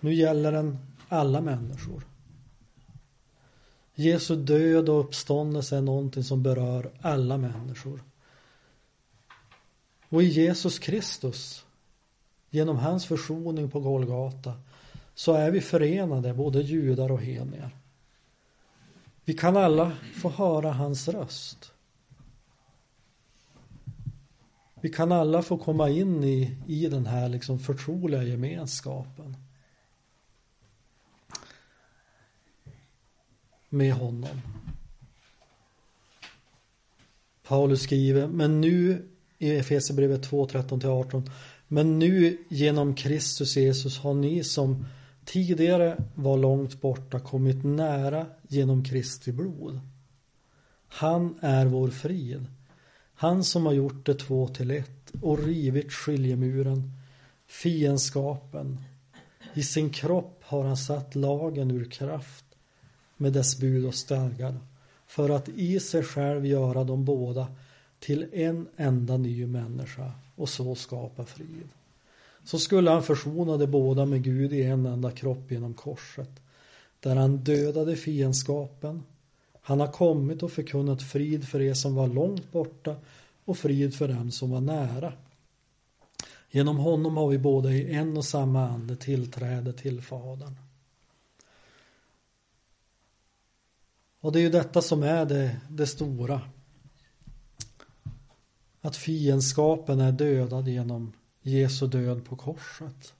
Nu 0.00 0.14
gäller 0.14 0.52
den 0.52 0.78
alla 1.08 1.40
människor. 1.40 2.06
Jesu 3.94 4.36
död 4.36 4.88
och 4.88 5.00
uppståndelse 5.00 5.76
är 5.76 5.80
någonting 5.80 6.24
som 6.24 6.42
berör 6.42 6.90
alla 7.00 7.36
människor. 7.36 8.02
Och 10.08 10.22
i 10.22 10.26
Jesus 10.26 10.78
Kristus, 10.78 11.64
genom 12.50 12.76
hans 12.76 13.06
försoning 13.06 13.70
på 13.70 13.80
Golgata, 13.80 14.54
så 15.14 15.32
är 15.32 15.50
vi 15.50 15.60
förenade, 15.60 16.34
både 16.34 16.62
judar 16.62 17.12
och 17.12 17.20
hedningar. 17.20 17.70
Vi 19.24 19.34
kan 19.34 19.56
alla 19.56 19.92
få 20.14 20.30
höra 20.30 20.72
hans 20.72 21.08
röst. 21.08 21.72
Vi 24.80 24.88
kan 24.88 25.12
alla 25.12 25.42
få 25.42 25.58
komma 25.58 25.90
in 25.90 26.24
i, 26.24 26.56
i 26.66 26.86
den 26.86 27.06
här 27.06 27.28
liksom 27.28 27.58
förtroliga 27.58 28.22
gemenskapen. 28.22 29.36
Med 33.68 33.92
honom. 33.92 34.40
Paulus 37.42 37.82
skriver, 37.82 38.26
men 38.26 38.60
nu 38.60 39.08
i 39.38 39.56
Efesierbrevet 39.56 40.22
2, 40.22 40.46
13-18, 40.46 41.30
men 41.68 41.98
nu 41.98 42.38
genom 42.48 42.94
Kristus 42.94 43.56
Jesus 43.56 43.98
har 43.98 44.14
ni 44.14 44.44
som 44.44 44.86
tidigare 45.24 46.04
var 46.14 46.38
långt 46.38 46.80
borta 46.80 47.20
kommit 47.20 47.64
nära 47.64 48.26
genom 48.48 48.84
Kristi 48.84 49.32
blod. 49.32 49.80
Han 50.88 51.38
är 51.40 51.66
vår 51.66 51.88
frid 51.88 52.46
han 53.20 53.44
som 53.44 53.66
har 53.66 53.72
gjort 53.72 54.06
det 54.06 54.14
två 54.14 54.48
till 54.48 54.70
ett 54.70 55.12
och 55.20 55.38
rivit 55.38 55.92
skiljemuren, 55.92 56.92
fiendskapen. 57.46 58.80
I 59.54 59.62
sin 59.62 59.90
kropp 59.90 60.42
har 60.44 60.64
han 60.64 60.76
satt 60.76 61.14
lagen 61.14 61.70
ur 61.70 61.84
kraft 61.84 62.44
med 63.16 63.32
dess 63.32 63.58
bud 63.58 63.86
och 63.86 63.94
stadgar 63.94 64.58
för 65.06 65.30
att 65.30 65.48
i 65.48 65.80
sig 65.80 66.02
själv 66.02 66.46
göra 66.46 66.84
dem 66.84 67.04
båda 67.04 67.46
till 67.98 68.26
en 68.32 68.68
enda 68.76 69.16
ny 69.16 69.46
människa 69.46 70.12
och 70.36 70.48
så 70.48 70.74
skapa 70.74 71.24
frid. 71.24 71.68
Så 72.44 72.58
skulle 72.58 72.90
han 72.90 73.02
försona 73.02 73.56
de 73.56 73.66
båda 73.66 74.04
med 74.06 74.22
Gud 74.22 74.52
i 74.52 74.62
en 74.62 74.86
enda 74.86 75.10
kropp 75.10 75.50
genom 75.50 75.74
korset, 75.74 76.30
där 77.00 77.16
han 77.16 77.36
dödade 77.36 77.96
fiendskapen 77.96 79.02
han 79.68 79.80
har 79.80 79.92
kommit 79.92 80.42
och 80.42 80.52
förkunnat 80.52 81.02
frid 81.02 81.48
för 81.48 81.60
er 81.60 81.74
som 81.74 81.94
var 81.94 82.06
långt 82.06 82.52
borta 82.52 82.96
och 83.44 83.58
frid 83.58 83.94
för 83.94 84.08
dem 84.08 84.30
som 84.30 84.50
var 84.50 84.60
nära. 84.60 85.12
Genom 86.50 86.76
honom 86.76 87.16
har 87.16 87.28
vi 87.28 87.38
båda 87.38 87.70
i 87.70 87.94
en 87.94 88.16
och 88.16 88.24
samma 88.24 88.68
ande 88.68 88.96
tillträde 88.96 89.72
till 89.72 90.02
Fadern. 90.02 90.56
Och 94.20 94.32
det 94.32 94.38
är 94.38 94.42
ju 94.42 94.50
detta 94.50 94.82
som 94.82 95.02
är 95.02 95.24
det, 95.24 95.60
det 95.68 95.86
stora. 95.86 96.40
Att 98.80 98.96
fiendskapen 98.96 100.00
är 100.00 100.12
dödad 100.12 100.68
genom 100.68 101.12
Jesu 101.42 101.86
död 101.86 102.24
på 102.24 102.36
korset. 102.36 103.14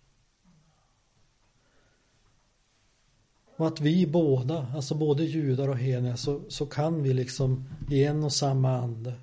Och 3.59 3.67
att 3.67 3.81
vi 3.81 4.07
båda, 4.07 4.67
alltså 4.75 4.95
både 4.95 5.25
judar 5.25 5.69
och 5.69 5.79
hedningar, 5.79 6.17
så, 6.17 6.43
så 6.49 6.67
kan 6.67 7.03
vi 7.03 7.13
liksom 7.13 7.69
i 7.91 8.05
en 8.05 8.25
och 8.25 8.33
samma 8.33 8.79
ande 8.79 9.15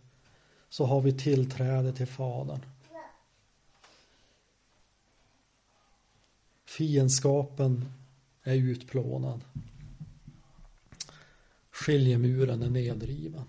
så 0.69 0.85
har 0.85 1.01
vi 1.01 1.13
tillträde 1.13 1.93
till 1.93 2.07
Fadern. 2.07 2.59
Fiendskapen 6.65 7.93
är 8.43 8.55
utplånad. 8.55 9.41
Skiljemuren 11.71 12.63
är 12.63 12.69
nedriven. 12.69 13.45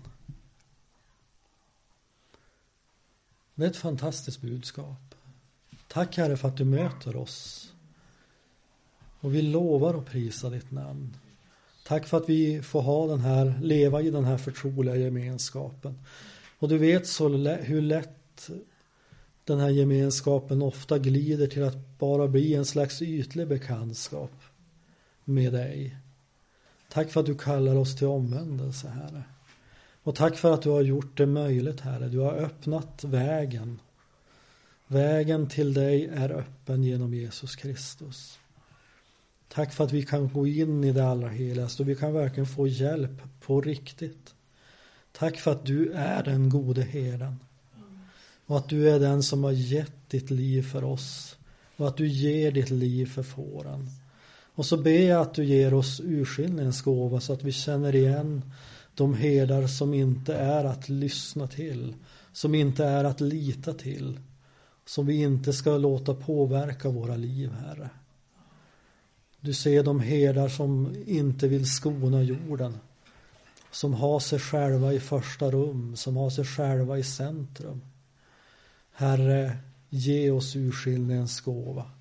Det 3.55 3.65
är 3.65 3.69
ett 3.69 3.77
fantastiskt 3.77 4.41
budskap. 4.41 5.15
Tack 5.87 6.17
Herre 6.17 6.37
för 6.37 6.47
att 6.47 6.57
du 6.57 6.65
möter 6.65 7.15
oss 7.15 7.73
och 9.27 9.35
vi 9.35 9.41
lovar 9.41 9.93
att 9.93 10.05
prisa 10.05 10.49
ditt 10.49 10.71
namn. 10.71 11.17
Tack 11.85 12.07
för 12.07 12.17
att 12.17 12.29
vi 12.29 12.61
får 12.61 12.81
ha 12.81 13.07
den 13.07 13.19
här, 13.19 13.59
leva 13.61 14.01
i 14.01 14.11
den 14.11 14.25
här 14.25 14.37
förtroliga 14.37 14.95
gemenskapen. 14.95 15.99
Och 16.59 16.69
du 16.69 16.77
vet 16.77 17.07
så 17.07 17.29
hur 17.37 17.81
lätt 17.81 18.49
den 19.43 19.59
här 19.59 19.69
gemenskapen 19.69 20.61
ofta 20.61 20.97
glider 20.97 21.47
till 21.47 21.63
att 21.63 21.97
bara 21.99 22.27
bli 22.27 22.53
en 22.53 22.65
slags 22.65 23.01
ytlig 23.01 23.47
bekantskap 23.47 24.31
med 25.23 25.53
dig. 25.53 25.97
Tack 26.89 27.11
för 27.11 27.19
att 27.19 27.25
du 27.25 27.35
kallar 27.35 27.75
oss 27.75 27.95
till 27.95 28.07
omvändelse, 28.07 28.87
Herre. 28.87 29.23
Och 30.03 30.15
tack 30.15 30.35
för 30.35 30.53
att 30.53 30.61
du 30.61 30.69
har 30.69 30.81
gjort 30.81 31.17
det 31.17 31.25
möjligt, 31.25 31.79
Herre. 31.79 32.07
Du 32.07 32.19
har 32.19 32.33
öppnat 32.33 33.03
vägen. 33.03 33.79
Vägen 34.87 35.49
till 35.49 35.73
dig 35.73 36.05
är 36.05 36.31
öppen 36.31 36.83
genom 36.83 37.13
Jesus 37.13 37.55
Kristus. 37.55 38.39
Tack 39.47 39.73
för 39.73 39.83
att 39.83 39.91
vi 39.91 40.03
kan 40.03 40.33
gå 40.33 40.47
in 40.47 40.83
i 40.83 40.91
det 40.91 41.07
allra 41.07 41.29
heligaste 41.29 41.83
och 41.83 41.89
vi 41.89 41.95
kan 41.95 42.13
verkligen 42.13 42.47
få 42.47 42.67
hjälp 42.67 43.21
på 43.39 43.61
riktigt. 43.61 44.35
Tack 45.11 45.37
för 45.37 45.51
att 45.51 45.65
du 45.65 45.91
är 45.91 46.23
den 46.23 46.49
gode 46.49 46.81
herden. 46.81 47.39
Och 48.45 48.57
att 48.57 48.69
du 48.69 48.89
är 48.89 48.99
den 48.99 49.23
som 49.23 49.43
har 49.43 49.51
gett 49.51 50.09
ditt 50.09 50.31
liv 50.31 50.61
för 50.61 50.83
oss. 50.83 51.37
Och 51.77 51.87
att 51.87 51.97
du 51.97 52.07
ger 52.07 52.51
ditt 52.51 52.69
liv 52.69 53.05
för 53.05 53.23
fåren. 53.23 53.89
Och 54.55 54.65
så 54.65 54.77
ber 54.77 55.09
jag 55.09 55.21
att 55.21 55.33
du 55.33 55.45
ger 55.45 55.73
oss 55.73 55.99
urskiljningens 55.99 56.81
gåva 56.81 57.19
så 57.19 57.33
att 57.33 57.43
vi 57.43 57.51
känner 57.51 57.95
igen 57.95 58.41
de 58.95 59.13
herdar 59.13 59.67
som 59.67 59.93
inte 59.93 60.35
är 60.35 60.65
att 60.65 60.89
lyssna 60.89 61.47
till. 61.47 61.95
Som 62.33 62.55
inte 62.55 62.85
är 62.85 63.03
att 63.03 63.21
lita 63.21 63.73
till. 63.73 64.19
Som 64.85 65.05
vi 65.05 65.15
inte 65.15 65.53
ska 65.53 65.77
låta 65.77 66.13
påverka 66.13 66.89
våra 66.89 67.15
liv, 67.15 67.51
Herre. 67.51 67.89
Du 69.41 69.53
ser 69.53 69.83
de 69.83 69.99
herdar 69.99 70.49
som 70.49 70.95
inte 71.05 71.47
vill 71.47 71.71
skona 71.71 72.21
jorden. 72.21 72.77
Som 73.71 73.93
har 73.93 74.19
sig 74.19 74.39
själva 74.39 74.93
i 74.93 74.99
första 74.99 75.51
rum, 75.51 75.95
som 75.95 76.17
har 76.17 76.29
sig 76.29 76.45
själva 76.45 76.97
i 76.97 77.03
centrum. 77.03 77.81
Herre, 78.91 79.57
ge 79.89 80.31
oss 80.31 80.55
urskiljningens 80.55 81.41
gåva. 81.41 81.91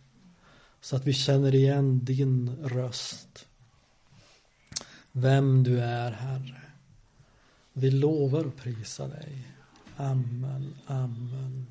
Så 0.81 0.96
att 0.96 1.07
vi 1.07 1.12
känner 1.12 1.55
igen 1.55 2.05
din 2.05 2.57
röst. 2.62 3.46
Vem 5.12 5.62
du 5.62 5.81
är, 5.81 6.11
Herre. 6.11 6.62
Vi 7.72 7.90
lovar 7.90 8.44
och 8.44 8.57
prisar 8.57 9.09
dig. 9.09 9.49
Amen, 9.96 10.75
amen. 10.87 11.66